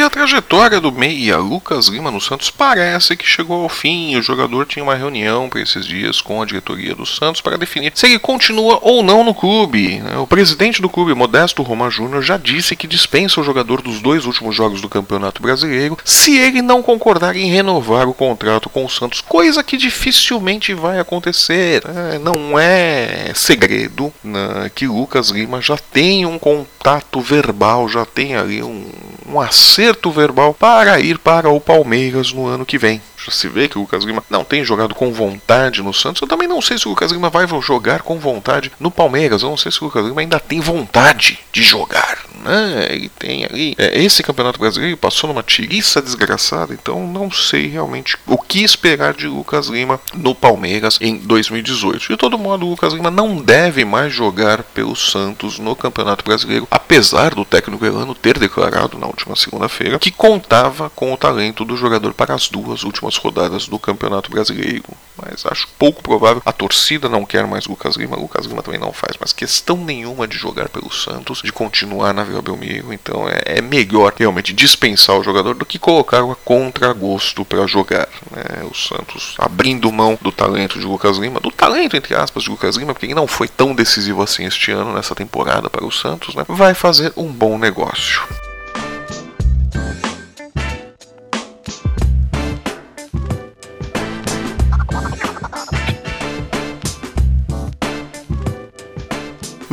A 0.00 0.08
trajetória 0.08 0.80
do 0.80 0.90
meia 0.90 1.36
Lucas 1.36 1.88
Lima 1.88 2.10
no 2.10 2.20
Santos 2.20 2.50
parece 2.50 3.16
que 3.16 3.26
chegou 3.26 3.62
ao 3.62 3.68
fim. 3.68 4.16
O 4.16 4.22
jogador 4.22 4.64
tinha 4.64 4.82
uma 4.82 4.94
reunião 4.94 5.48
para 5.48 5.60
esses 5.60 5.84
dias 5.84 6.20
com 6.20 6.40
a 6.40 6.46
diretoria 6.46 6.94
do 6.94 7.04
Santos 7.04 7.40
para 7.40 7.58
definir 7.58 7.92
se 7.94 8.06
ele 8.06 8.18
continua 8.18 8.78
ou 8.80 9.02
não 9.02 9.22
no 9.22 9.34
clube. 9.34 10.02
O 10.18 10.26
presidente 10.26 10.80
do 10.80 10.88
clube, 10.88 11.14
Modesto 11.14 11.62
Roma 11.62 11.90
Júnior, 11.90 12.22
já 12.22 12.36
disse 12.36 12.74
que 12.74 12.86
dispensa 12.86 13.40
o 13.40 13.44
jogador 13.44 13.82
dos 13.82 14.00
dois 14.00 14.24
últimos 14.24 14.56
jogos 14.56 14.80
do 14.80 14.88
Campeonato 14.88 15.42
Brasileiro 15.42 15.98
se 16.04 16.38
ele 16.38 16.62
não 16.62 16.82
concordar 16.82 17.36
em 17.36 17.50
renovar 17.50 18.08
o 18.08 18.14
contrato 18.14 18.70
com 18.70 18.84
o 18.84 18.90
Santos, 18.90 19.20
coisa 19.20 19.62
que 19.62 19.76
dificilmente 19.76 20.72
vai 20.74 20.98
acontecer. 20.98 21.82
É, 21.86 22.18
não 22.18 22.58
é 22.58 23.32
segredo 23.34 24.12
né, 24.24 24.70
que 24.74 24.86
Lucas 24.86 25.30
Lima 25.30 25.60
já 25.60 25.76
tem 25.76 26.24
um 26.24 26.38
contato 26.38 27.20
verbal, 27.20 27.88
já 27.88 28.04
tem 28.04 28.36
ali 28.36 28.62
um, 28.62 28.84
um 29.28 29.40
acerto 29.40 29.81
acerto 29.82 30.12
verbal 30.12 30.54
para 30.54 31.00
ir 31.00 31.18
para 31.18 31.48
o 31.48 31.60
Palmeiras 31.60 32.32
no 32.32 32.46
ano 32.46 32.64
que 32.64 32.78
vem. 32.78 33.00
Se 33.30 33.48
vê 33.48 33.68
que 33.68 33.78
o 33.78 33.82
Lucas 33.82 34.04
Lima 34.04 34.22
não 34.28 34.44
tem 34.44 34.64
jogado 34.64 34.94
com 34.94 35.12
vontade 35.12 35.82
no 35.82 35.92
Santos. 35.92 36.22
Eu 36.22 36.28
também 36.28 36.48
não 36.48 36.60
sei 36.60 36.78
se 36.78 36.86
o 36.86 36.90
Lucas 36.90 37.12
Lima 37.12 37.30
vai 37.30 37.46
jogar 37.60 38.02
com 38.02 38.18
vontade 38.18 38.72
no 38.80 38.90
Palmeiras. 38.90 39.42
Eu 39.42 39.50
não 39.50 39.56
sei 39.56 39.70
se 39.70 39.80
o 39.82 39.84
Lucas 39.84 40.04
Lima 40.04 40.20
ainda 40.20 40.40
tem 40.40 40.60
vontade 40.60 41.38
de 41.52 41.62
jogar. 41.62 42.18
Né? 42.44 42.88
Ele 42.90 43.08
tem 43.08 43.44
ali. 43.44 43.74
É, 43.78 44.02
esse 44.02 44.22
campeonato 44.22 44.58
brasileiro 44.58 44.96
passou 44.96 45.28
numa 45.28 45.42
tiriça 45.42 46.02
desgraçada. 46.02 46.74
Então 46.74 47.06
não 47.06 47.30
sei 47.30 47.68
realmente 47.68 48.16
o 48.26 48.38
que 48.38 48.62
esperar 48.62 49.14
de 49.14 49.26
Lucas 49.26 49.66
Lima 49.66 50.00
no 50.14 50.34
Palmeiras 50.34 50.98
em 51.00 51.16
2018. 51.18 52.08
De 52.08 52.16
todo 52.16 52.38
modo, 52.38 52.66
o 52.66 52.70
Lucas 52.70 52.92
Lima 52.92 53.10
não 53.10 53.36
deve 53.36 53.84
mais 53.84 54.12
jogar 54.12 54.62
pelo 54.62 54.96
Santos 54.96 55.58
no 55.58 55.76
Campeonato 55.76 56.24
Brasileiro, 56.24 56.66
apesar 56.70 57.34
do 57.34 57.44
técnico 57.44 57.84
Elano 57.84 58.14
ter 58.14 58.38
declarado 58.38 58.98
na 58.98 59.06
última 59.06 59.36
segunda-feira, 59.36 59.98
que 59.98 60.10
contava 60.10 60.90
com 60.90 61.12
o 61.12 61.16
talento 61.16 61.64
do 61.64 61.76
jogador 61.76 62.14
para 62.14 62.34
as 62.34 62.48
duas 62.48 62.82
últimas 62.82 63.11
rodadas 63.16 63.66
do 63.68 63.78
Campeonato 63.78 64.30
Brasileiro. 64.30 64.84
Mas 65.16 65.44
acho 65.46 65.68
pouco 65.78 66.02
provável. 66.02 66.42
A 66.44 66.52
torcida 66.52 67.08
não 67.08 67.24
quer 67.24 67.46
mais 67.46 67.66
Lucas 67.66 67.96
Lima, 67.96 68.16
Lucas 68.16 68.46
Lima 68.46 68.62
também 68.62 68.80
não 68.80 68.92
faz 68.92 69.16
mais 69.18 69.32
questão 69.32 69.76
nenhuma 69.76 70.26
de 70.26 70.36
jogar 70.36 70.68
pelo 70.68 70.90
Santos, 70.92 71.42
de 71.42 71.52
continuar 71.52 72.12
na 72.14 72.24
Vila 72.24 72.42
Belmiro. 72.42 72.92
Então 72.92 73.28
é, 73.28 73.58
é 73.58 73.60
melhor 73.60 74.12
realmente 74.16 74.52
dispensar 74.52 75.16
o 75.16 75.22
jogador 75.22 75.54
do 75.54 75.66
que 75.66 75.78
colocar 75.78 76.24
o 76.24 76.32
a 76.32 76.36
contragosto 76.36 77.44
para 77.44 77.66
jogar. 77.66 78.08
Né? 78.30 78.66
O 78.70 78.74
Santos 78.74 79.34
abrindo 79.38 79.92
mão 79.92 80.18
do 80.20 80.32
talento 80.32 80.78
de 80.78 80.86
Lucas 80.86 81.18
Lima, 81.18 81.40
do 81.40 81.50
talento 81.50 81.96
entre 81.96 82.14
aspas 82.14 82.44
de 82.44 82.50
Lucas 82.50 82.76
Lima, 82.76 82.94
porque 82.94 83.06
ele 83.06 83.14
não 83.14 83.26
foi 83.26 83.48
tão 83.48 83.74
decisivo 83.74 84.22
assim 84.22 84.44
este 84.44 84.70
ano 84.70 84.92
nessa 84.94 85.14
temporada 85.14 85.68
para 85.68 85.84
o 85.84 85.92
Santos, 85.92 86.34
né? 86.34 86.44
vai 86.48 86.74
fazer 86.74 87.12
um 87.16 87.28
bom 87.28 87.58
negócio. 87.58 88.22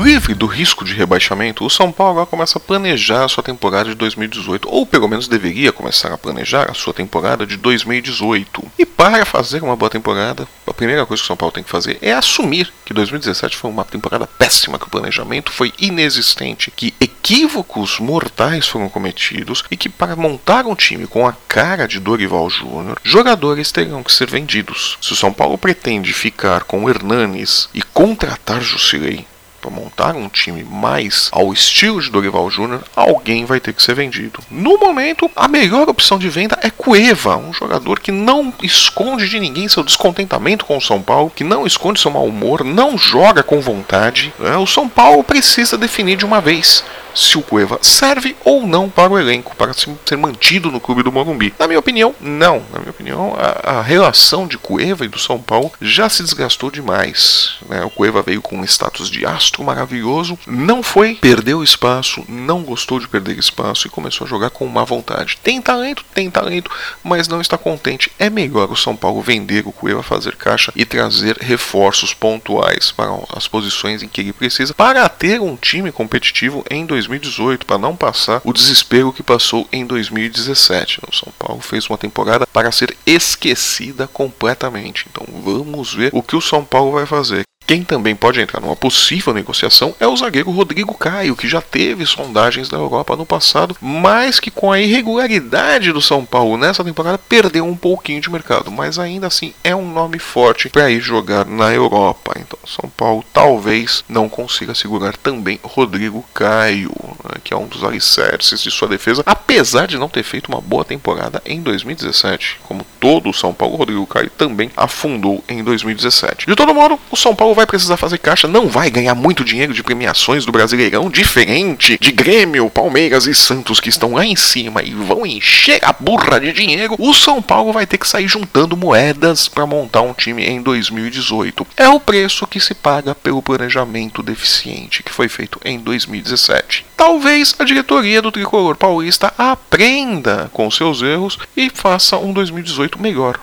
Livre 0.02 0.34
do 0.34 0.46
risco 0.46 0.86
de 0.86 0.94
rebaixamento, 0.94 1.66
o 1.66 1.70
São 1.70 1.92
Paulo 1.92 2.12
agora 2.12 2.26
começa 2.26 2.58
a 2.58 2.62
planejar 2.62 3.26
a 3.26 3.28
sua 3.28 3.44
temporada 3.44 3.90
de 3.90 3.96
2018, 3.96 4.70
ou 4.72 4.86
pelo 4.86 5.10
menos 5.10 5.28
deveria 5.28 5.74
começar 5.74 6.14
a 6.14 6.18
planejar 6.18 6.72
a 6.72 6.74
sua 6.74 6.94
temporada 6.94 7.46
de 7.46 7.58
2018. 7.58 8.64
E 8.80 8.86
para 8.86 9.26
fazer 9.26 9.62
uma 9.62 9.76
boa 9.76 9.90
temporada, 9.90 10.48
a 10.66 10.74
primeira 10.74 11.06
coisa 11.06 11.22
que 11.22 11.26
o 11.26 11.28
São 11.28 11.36
Paulo 11.36 11.52
tem 11.52 11.66
que 11.66 11.70
fazer 11.70 11.98
é 12.02 12.14
assumir 12.14 12.72
que 12.86 12.94
2017 12.94 13.58
foi 13.58 13.70
uma 13.70 13.84
temporada 13.84 14.26
péssima, 14.26 14.80
que 14.80 14.88
o 14.88 14.90
planejamento 14.90 15.52
foi 15.52 15.74
inexistente, 15.78 16.72
que 16.72 16.94
equívocos 16.98 18.00
mortais 18.00 18.70
foram 18.70 18.88
cometidos 18.88 19.66
e 19.70 19.76
que 19.76 19.90
para 19.90 20.16
montar 20.16 20.66
um 20.66 20.76
time 20.76 21.08
com 21.08 21.28
a 21.28 21.34
cara 21.46 21.86
de 21.86 22.00
Dorival 22.00 22.50
Júnior, 22.50 22.98
jogadores 23.04 23.70
terão 23.70 24.02
que 24.02 24.14
ser 24.14 24.30
vendidos. 24.30 24.98
Se 25.02 25.12
o 25.12 25.18
São 25.18 25.34
Paulo 25.34 25.58
pretende 25.58 26.14
ficar 26.14 26.64
com 26.64 26.90
Hernanes 26.90 27.68
e 27.74 27.82
contratar 27.82 28.62
Jusilei, 28.62 29.28
para 29.70 29.76
montar 29.76 30.16
um 30.16 30.28
time 30.28 30.64
mais 30.64 31.30
ao 31.32 31.54
estilo 31.54 32.02
de 32.02 32.10
Dorival 32.10 32.50
Júnior, 32.50 32.84
alguém 32.96 33.46
vai 33.46 33.60
ter 33.60 33.72
que 33.74 33.84
ser 33.84 33.94
vendido. 33.94 34.40
No 34.50 34.78
momento, 34.80 35.30
a 35.36 35.48
melhor 35.48 35.88
opção 35.88 36.18
de 36.18 36.28
venda 36.28 36.58
é 36.62 36.70
Cueva, 36.72 37.38
um 37.38 37.54
jogador 37.54 38.00
que 38.00 38.12
não 38.12 38.52
esconde 38.64 39.30
de 39.30 39.40
ninguém 39.40 39.68
seu 39.68 39.84
descontentamento 39.84 40.66
com 40.66 40.78
o 40.78 40.82
São 40.82 41.02
Paulo, 41.02 41.32
que 41.34 41.44
não 41.44 41.68
esconde 41.68 42.02
seu 42.02 42.10
mau 42.10 42.26
humor, 42.26 42.64
não 42.64 42.98
joga 42.98 43.44
com 43.44 43.62
vontade. 43.62 44.34
Né? 44.40 44.58
O 44.58 44.66
São 44.66 44.90
Paulo 44.90 45.24
precisa 45.24 45.78
definir 45.78 46.18
de 46.18 46.26
uma 46.26 46.42
vez 46.42 46.84
se 47.20 47.38
o 47.38 47.42
Cueva 47.42 47.80
serve 47.82 48.36
ou 48.46 48.66
não 48.66 48.90
para 48.90 49.12
o 49.12 49.20
elenco, 49.20 49.56
para 49.56 49.74
ser 49.74 50.18
mantido 50.18 50.72
no 50.72 50.80
clube 50.80 51.04
do 51.04 51.12
Morumbi. 51.12 51.54
Na 51.60 51.68
minha 51.68 51.80
opinião, 51.80 52.16
não. 52.20 52.64
Na 52.72 52.80
minha 52.80 52.92
opinião, 52.92 53.36
a, 53.38 53.80
a 53.80 53.82
relação 53.82 54.48
de 54.48 54.58
Cueva 54.58 55.04
e 55.04 55.10
do 55.10 55.20
São 55.20 55.40
Paulo 55.40 55.72
já 55.82 56.08
se 56.08 56.24
desgastou 56.24 56.72
demais. 56.72 57.58
Né? 57.68 57.84
O 57.84 57.90
Cueva 57.90 58.22
veio 58.22 58.42
com 58.42 58.58
um 58.58 58.64
status 58.64 59.10
de 59.10 59.26
astro 59.26 59.64
maravilhoso, 59.64 60.40
não 60.48 60.82
foi, 60.82 61.16
perdeu 61.16 61.62
espaço, 61.62 62.24
não 62.28 62.64
gostou 62.64 63.00
de 63.00 63.08
perder 63.08 63.38
espaço 63.38 63.86
e 63.86 63.90
começou 63.90 64.26
a 64.26 64.30
jogar 64.30 64.50
com 64.50 64.66
má 64.68 64.84
vontade. 64.84 65.38
Tem 65.44 65.62
talento, 65.62 66.06
tem 66.14 66.30
talento, 66.30 66.72
mas 67.04 67.28
não 67.28 67.42
está 67.42 67.58
contente. 67.58 68.12
É 68.18 68.30
melhor 68.30 68.72
o 68.72 68.78
São 68.78 68.96
Paulo 68.96 69.22
vender 69.22 69.68
o 69.68 69.72
Cueva, 69.72 70.02
fazer 70.02 70.36
caixa 70.38 70.72
e 70.76 70.86
trazer 70.86 71.38
reforços 71.40 72.14
pontuais 72.14 72.92
para 72.92 73.10
as 73.36 73.48
posições 73.48 74.02
em 74.02 74.08
que 74.08 74.22
ele 74.22 74.34
precisa 74.34 74.74
para 74.74 75.08
ter 75.10 75.42
um 75.42 75.56
time 75.56 75.92
competitivo 75.92 76.64
em 76.70 76.86
2020 76.86 77.09
2018 77.10 77.66
para 77.66 77.78
não 77.78 77.96
passar 77.96 78.42
o 78.44 78.54
desespero 78.54 79.12
que 79.12 79.24
passou 79.24 79.68
em 79.72 79.86
2017. 79.86 81.02
O 81.08 81.16
São 81.16 81.34
Paulo 81.38 81.62
fez 81.62 81.88
uma 81.90 81.98
temporada 81.98 82.46
para 82.48 82.72
ser 82.72 82.96
esquecida 83.06 84.08
completamente. 84.08 85.08
Então 85.10 85.26
vamos 85.44 85.94
ver 85.94 86.12
o 86.14 86.22
que 86.22 86.36
o 86.36 86.42
São 86.42 86.64
Paulo 86.64 86.92
vai 86.92 87.06
fazer. 87.06 87.49
Quem 87.70 87.84
também 87.84 88.16
pode 88.16 88.42
entrar 88.42 88.60
numa 88.60 88.76
possível 88.76 89.32
negociação 89.32 89.94
é 90.00 90.08
o 90.08 90.18
zagueiro 90.18 90.50
Rodrigo 90.50 90.98
Caio, 90.98 91.36
que 91.36 91.48
já 91.48 91.62
teve 91.62 92.04
sondagens 92.04 92.68
da 92.68 92.78
Europa 92.78 93.16
no 93.16 93.28
passado, 93.28 93.78
mas 93.80 94.40
que 94.40 94.50
com 94.50 94.72
a 94.72 94.80
irregularidade 94.80 95.92
do 95.92 96.02
São 96.02 96.26
Paulo 96.26 96.58
nessa 96.58 96.84
temporada 96.84 97.20
perdeu 97.20 97.64
um 97.64 97.78
pouquinho 97.78 98.22
de 98.22 98.32
mercado, 98.32 98.72
mas 98.72 98.98
ainda 98.98 99.28
assim 99.28 99.54
é 99.64 99.76
um 99.76 99.88
nome 99.88 100.18
forte 100.18 100.68
para 100.68 100.90
ir 100.90 101.00
jogar 101.00 101.46
na 101.46 101.72
Europa. 101.72 102.34
Então, 102.40 102.58
São 102.66 102.90
Paulo 102.90 103.24
talvez 103.32 104.04
não 104.10 104.28
consiga 104.28 104.74
segurar 104.74 105.16
também 105.16 105.60
Rodrigo 105.62 106.26
Caio, 106.34 106.96
né, 107.24 107.36
que 107.44 107.54
é 107.54 107.58
um 107.58 107.68
dos 107.68 107.84
alicerces 107.84 108.64
de 108.64 108.72
sua 108.72 108.88
defesa, 108.88 109.22
apesar 109.24 109.86
de 109.86 110.00
não 110.00 110.10
ter 110.10 110.24
feito 110.24 110.48
uma 110.48 110.60
boa 110.60 110.84
temporada 110.84 111.40
em 111.46 111.62
2017. 111.62 112.62
Como 112.64 112.84
todo 113.00 113.30
o 113.30 113.34
São 113.34 113.54
Paulo, 113.54 113.76
Rodrigo 113.76 114.08
Caio 114.08 114.32
também 114.32 114.72
afundou 114.76 115.44
em 115.48 115.64
2017. 115.64 116.48
De 116.48 116.56
todo 116.56 116.74
modo, 116.74 117.00
o 117.12 117.16
São 117.16 117.36
Paulo 117.36 117.59
vai 117.60 117.66
precisar 117.66 117.98
fazer 117.98 118.18
caixa, 118.20 118.48
não 118.48 118.70
vai 118.70 118.90
ganhar 118.90 119.14
muito 119.14 119.44
dinheiro 119.44 119.74
de 119.74 119.84
premiações 119.84 120.46
do 120.46 120.52
Brasileirão, 120.52 121.10
diferente 121.10 121.98
de 122.00 122.12
Grêmio, 122.12 122.70
Palmeiras 122.70 123.28
e 123.28 123.36
Santos 123.36 123.82
que 123.82 123.90
estão 123.90 124.14
lá 124.14 124.26
em 124.26 124.36
cima 124.36 124.82
e 124.82 124.92
vão 124.92 125.26
encher 125.26 125.84
a 125.84 125.92
burra 125.92 126.40
de 126.40 126.54
dinheiro. 126.54 126.96
O 126.98 127.14
São 127.14 127.42
Paulo 127.42 127.74
vai 127.74 127.86
ter 127.86 127.98
que 127.98 128.08
sair 128.08 128.30
juntando 128.30 128.78
moedas 128.78 129.50
para 129.50 129.66
montar 129.66 130.02
um 130.02 130.14
time 130.14 130.46
em 130.46 130.62
2018. 130.62 131.68
É 131.76 131.90
o 131.90 132.00
preço 132.00 132.48
que 132.48 132.62
se 132.62 132.74
paga 132.74 133.14
pelo 133.14 133.42
planejamento 133.42 134.24
deficiente 134.24 135.04
que 135.04 135.12
foi 135.12 135.28
feito 135.28 135.60
em 135.66 135.80
2017. 135.80 136.86
Talvez 136.96 137.54
a 137.60 137.66
diretoria 137.66 138.22
do 138.22 138.32
tricolor 138.32 138.78
paulista 138.78 139.34
aprenda 139.38 140.50
com 140.54 140.72
seus 140.72 141.02
erros 141.02 141.38
e 141.58 141.70
faça 141.70 142.18
um 142.18 142.32
2018 142.32 143.02
melhor. 143.02 143.38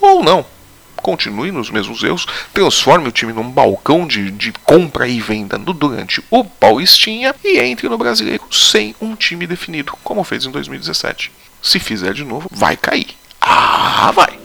Ou 0.00 0.24
não 0.24 0.44
continue 1.02 1.50
nos 1.50 1.70
mesmos 1.70 2.02
erros, 2.02 2.26
transforme 2.54 3.08
o 3.08 3.12
time 3.12 3.32
num 3.32 3.50
balcão 3.50 4.06
de, 4.06 4.30
de 4.30 4.52
compra 4.64 5.06
e 5.06 5.20
venda 5.20 5.58
no, 5.58 5.72
durante 5.72 6.22
o 6.30 6.44
Paulistinha 6.44 7.34
e 7.44 7.58
entre 7.58 7.88
no 7.88 7.98
Brasileiro 7.98 8.44
sem 8.50 8.94
um 9.00 9.14
time 9.14 9.46
definido, 9.46 9.92
como 10.02 10.24
fez 10.24 10.46
em 10.46 10.50
2017. 10.50 11.30
Se 11.60 11.78
fizer 11.78 12.14
de 12.14 12.24
novo, 12.24 12.48
vai 12.50 12.76
cair. 12.76 13.08
Ah, 13.40 14.10
vai! 14.14 14.41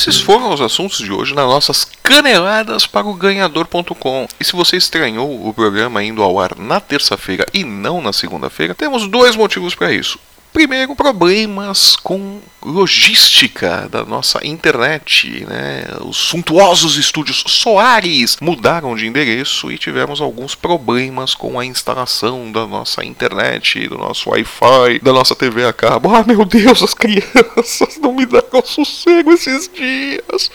Esses 0.00 0.18
foram 0.18 0.50
os 0.50 0.62
assuntos 0.62 0.96
de 0.96 1.12
hoje 1.12 1.34
nas 1.34 1.44
nossas 1.44 1.86
caneladas 2.02 2.86
para 2.86 3.06
o 3.06 3.12
ganhador.com. 3.12 4.26
E 4.40 4.44
se 4.44 4.52
você 4.54 4.78
estranhou 4.78 5.46
o 5.46 5.52
programa 5.52 6.02
indo 6.02 6.22
ao 6.22 6.40
ar 6.40 6.56
na 6.56 6.80
terça-feira 6.80 7.44
e 7.52 7.64
não 7.64 8.00
na 8.00 8.10
segunda-feira, 8.10 8.74
temos 8.74 9.06
dois 9.06 9.36
motivos 9.36 9.74
para 9.74 9.92
isso. 9.92 10.18
Primeiro, 10.52 10.96
problemas 10.96 11.94
com 11.96 12.40
logística 12.62 13.88
da 13.88 14.04
nossa 14.04 14.44
internet. 14.44 15.46
Né? 15.48 15.84
Os 16.04 16.16
suntuosos 16.16 16.96
estúdios 16.96 17.44
Soares 17.46 18.36
mudaram 18.40 18.96
de 18.96 19.06
endereço 19.06 19.70
e 19.70 19.78
tivemos 19.78 20.20
alguns 20.20 20.54
problemas 20.54 21.34
com 21.34 21.58
a 21.58 21.64
instalação 21.64 22.50
da 22.50 22.66
nossa 22.66 23.04
internet, 23.04 23.88
do 23.88 23.96
nosso 23.96 24.30
Wi-Fi, 24.30 24.98
da 25.02 25.12
nossa 25.12 25.36
TV 25.36 25.64
a 25.64 25.72
cabo. 25.72 26.14
Ah, 26.14 26.24
meu 26.26 26.44
Deus, 26.44 26.82
as 26.82 26.94
crianças 26.94 27.98
não 28.00 28.12
me 28.12 28.26
deram 28.26 28.62
sossego 28.64 29.32
esses 29.32 29.70
dias. 29.72 30.50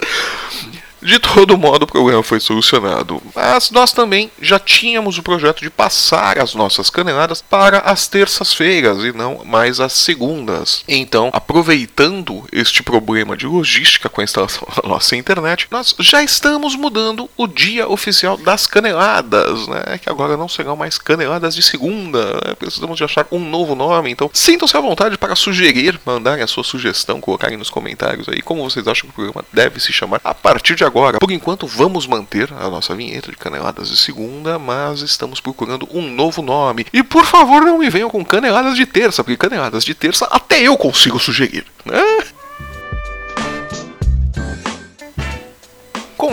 De 1.05 1.19
todo 1.19 1.55
modo, 1.55 1.83
o 1.83 1.87
problema 1.87 2.23
foi 2.23 2.39
solucionado. 2.39 3.21
Mas 3.35 3.69
nós 3.69 3.93
também 3.93 4.31
já 4.41 4.57
tínhamos 4.57 5.19
o 5.19 5.23
projeto 5.23 5.61
de 5.61 5.69
passar 5.69 6.39
as 6.39 6.55
nossas 6.55 6.89
caneladas 6.89 7.43
para 7.43 7.77
as 7.79 8.07
terças-feiras 8.07 9.03
e 9.03 9.11
não 9.11 9.45
mais 9.45 9.79
as 9.79 9.93
segundas. 9.93 10.83
Então, 10.87 11.29
aproveitando 11.31 12.43
este 12.51 12.81
problema 12.81 13.37
de 13.37 13.45
logística 13.45 14.09
com 14.09 14.19
a 14.19 14.23
instalação 14.23 14.67
da 14.75 14.89
nossa 14.89 15.15
internet, 15.15 15.67
nós 15.69 15.95
já 15.99 16.23
estamos 16.23 16.75
mudando 16.75 17.29
o 17.37 17.45
dia 17.45 17.87
oficial 17.87 18.35
das 18.35 18.65
caneladas, 18.65 19.67
né? 19.67 19.99
Que 20.01 20.09
agora 20.09 20.35
não 20.35 20.49
serão 20.49 20.75
mais 20.75 20.97
caneladas 20.97 21.53
de 21.53 21.61
segunda. 21.61 22.33
Né? 22.47 22.55
Precisamos 22.57 22.97
de 22.97 23.03
achar 23.03 23.27
um 23.31 23.39
novo 23.39 23.75
nome. 23.75 24.09
Então, 24.09 24.31
sintam-se 24.33 24.75
à 24.75 24.81
vontade 24.81 25.19
para 25.19 25.35
sugerir, 25.35 25.99
mandarem 26.03 26.43
a 26.43 26.47
sua 26.47 26.63
sugestão, 26.63 27.21
colocarem 27.21 27.57
nos 27.57 27.69
comentários 27.69 28.27
aí 28.27 28.41
como 28.41 28.67
vocês 28.67 28.87
acham 28.87 29.07
que 29.07 29.11
o 29.11 29.13
programa 29.13 29.45
deve 29.53 29.79
se 29.79 29.93
chamar 29.93 30.19
a 30.23 30.33
partir 30.33 30.73
de 30.73 30.83
agora 30.83 30.94
agora. 30.95 31.19
Por 31.19 31.31
enquanto, 31.31 31.67
vamos 31.67 32.07
manter 32.07 32.51
a 32.53 32.69
nossa 32.69 32.95
vinheta 32.95 33.29
de 33.29 33.37
caneladas 33.37 33.89
de 33.89 33.97
segunda, 33.97 34.57
mas 34.57 35.01
estamos 35.01 35.41
procurando 35.41 35.87
um 35.91 36.01
novo 36.01 36.41
nome. 36.41 36.85
E 36.93 37.03
por 37.03 37.25
favor, 37.25 37.61
não 37.61 37.77
me 37.77 37.89
venham 37.89 38.09
com 38.09 38.23
caneladas 38.23 38.75
de 38.75 38.85
terça, 38.85 39.23
porque 39.23 39.37
caneladas 39.37 39.83
de 39.83 39.93
terça 39.93 40.25
até 40.31 40.61
eu 40.61 40.77
consigo 40.77 41.19
sugerir. 41.19 41.65
Né? 41.85 42.01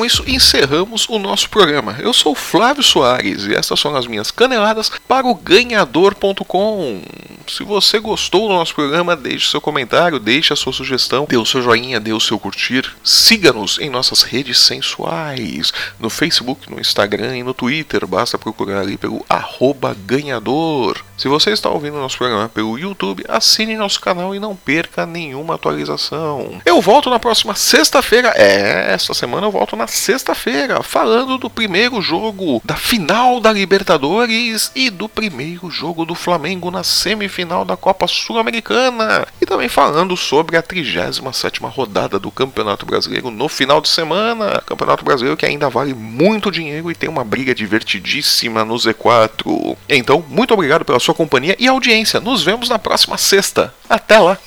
Com 0.02 0.06
isso 0.06 0.24
encerramos 0.26 1.08
o 1.08 1.16
nosso 1.16 1.48
programa. 1.48 1.96
Eu 2.00 2.12
sou 2.12 2.34
Flávio 2.34 2.82
Soares 2.82 3.44
e 3.44 3.54
estas 3.54 3.78
são 3.78 3.94
as 3.94 4.04
minhas 4.04 4.32
caneladas 4.32 4.90
para 5.06 5.28
o 5.28 5.32
ganhador.com. 5.32 7.02
Se 7.46 7.62
você 7.62 8.00
gostou 8.00 8.48
do 8.48 8.54
nosso 8.54 8.74
programa, 8.74 9.14
deixe 9.14 9.48
seu 9.48 9.60
comentário, 9.60 10.18
deixe 10.18 10.52
a 10.52 10.56
sua 10.56 10.72
sugestão, 10.72 11.24
dê 11.28 11.36
o 11.36 11.46
seu 11.46 11.62
joinha, 11.62 12.00
dê 12.00 12.12
o 12.12 12.18
seu 12.18 12.36
curtir. 12.36 12.92
Siga-nos 13.04 13.78
em 13.78 13.88
nossas 13.88 14.22
redes 14.22 14.58
sensuais, 14.58 15.72
no 16.00 16.10
Facebook, 16.10 16.68
no 16.68 16.80
Instagram 16.80 17.36
e 17.36 17.44
no 17.44 17.54
Twitter. 17.54 18.04
Basta 18.04 18.36
procurar 18.36 18.80
ali 18.80 18.98
pelo 18.98 19.24
ganhador. 20.04 21.00
Se 21.22 21.28
você 21.28 21.50
está 21.50 21.70
ouvindo 21.70 21.98
nosso 21.98 22.18
programa 22.18 22.48
pelo 22.48 22.76
YouTube, 22.76 23.24
assine 23.28 23.76
nosso 23.76 24.00
canal 24.00 24.34
e 24.34 24.40
não 24.40 24.56
perca 24.56 25.06
nenhuma 25.06 25.54
atualização. 25.54 26.60
Eu 26.66 26.80
volto 26.80 27.08
na 27.08 27.20
próxima 27.20 27.54
sexta-feira. 27.54 28.32
É, 28.34 28.92
essa 28.92 29.14
semana 29.14 29.46
eu 29.46 29.52
volto 29.52 29.76
na 29.76 29.86
sexta-feira, 29.86 30.82
falando 30.82 31.38
do 31.38 31.48
primeiro 31.48 32.02
jogo 32.02 32.60
da 32.64 32.74
final 32.74 33.38
da 33.38 33.52
Libertadores 33.52 34.72
e 34.74 34.90
do 34.90 35.08
primeiro 35.08 35.70
jogo 35.70 36.04
do 36.04 36.16
Flamengo 36.16 36.72
na 36.72 36.82
semifinal 36.82 37.64
da 37.64 37.76
Copa 37.76 38.08
Sul-Americana. 38.08 39.24
E 39.40 39.46
também 39.46 39.68
falando 39.68 40.16
sobre 40.16 40.56
a 40.56 40.62
37ª 40.62 41.70
rodada 41.70 42.18
do 42.18 42.32
Campeonato 42.32 42.84
Brasileiro 42.84 43.30
no 43.30 43.48
final 43.48 43.80
de 43.80 43.88
semana. 43.88 44.60
Campeonato 44.66 45.04
Brasileiro 45.04 45.36
que 45.36 45.46
ainda 45.46 45.70
vale 45.70 45.94
muito 45.94 46.50
dinheiro 46.50 46.90
e 46.90 46.96
tem 46.96 47.08
uma 47.08 47.22
briga 47.22 47.54
divertidíssima 47.54 48.64
no 48.64 48.74
Z4. 48.74 49.76
Então, 49.88 50.24
muito 50.28 50.52
obrigado 50.52 50.84
pela 50.84 50.98
sua 51.12 51.14
companhia 51.14 51.54
e 51.58 51.68
audiência. 51.68 52.18
Nos 52.20 52.42
vemos 52.42 52.68
na 52.68 52.78
próxima 52.78 53.16
sexta. 53.16 53.72
Até 53.88 54.18
lá! 54.18 54.38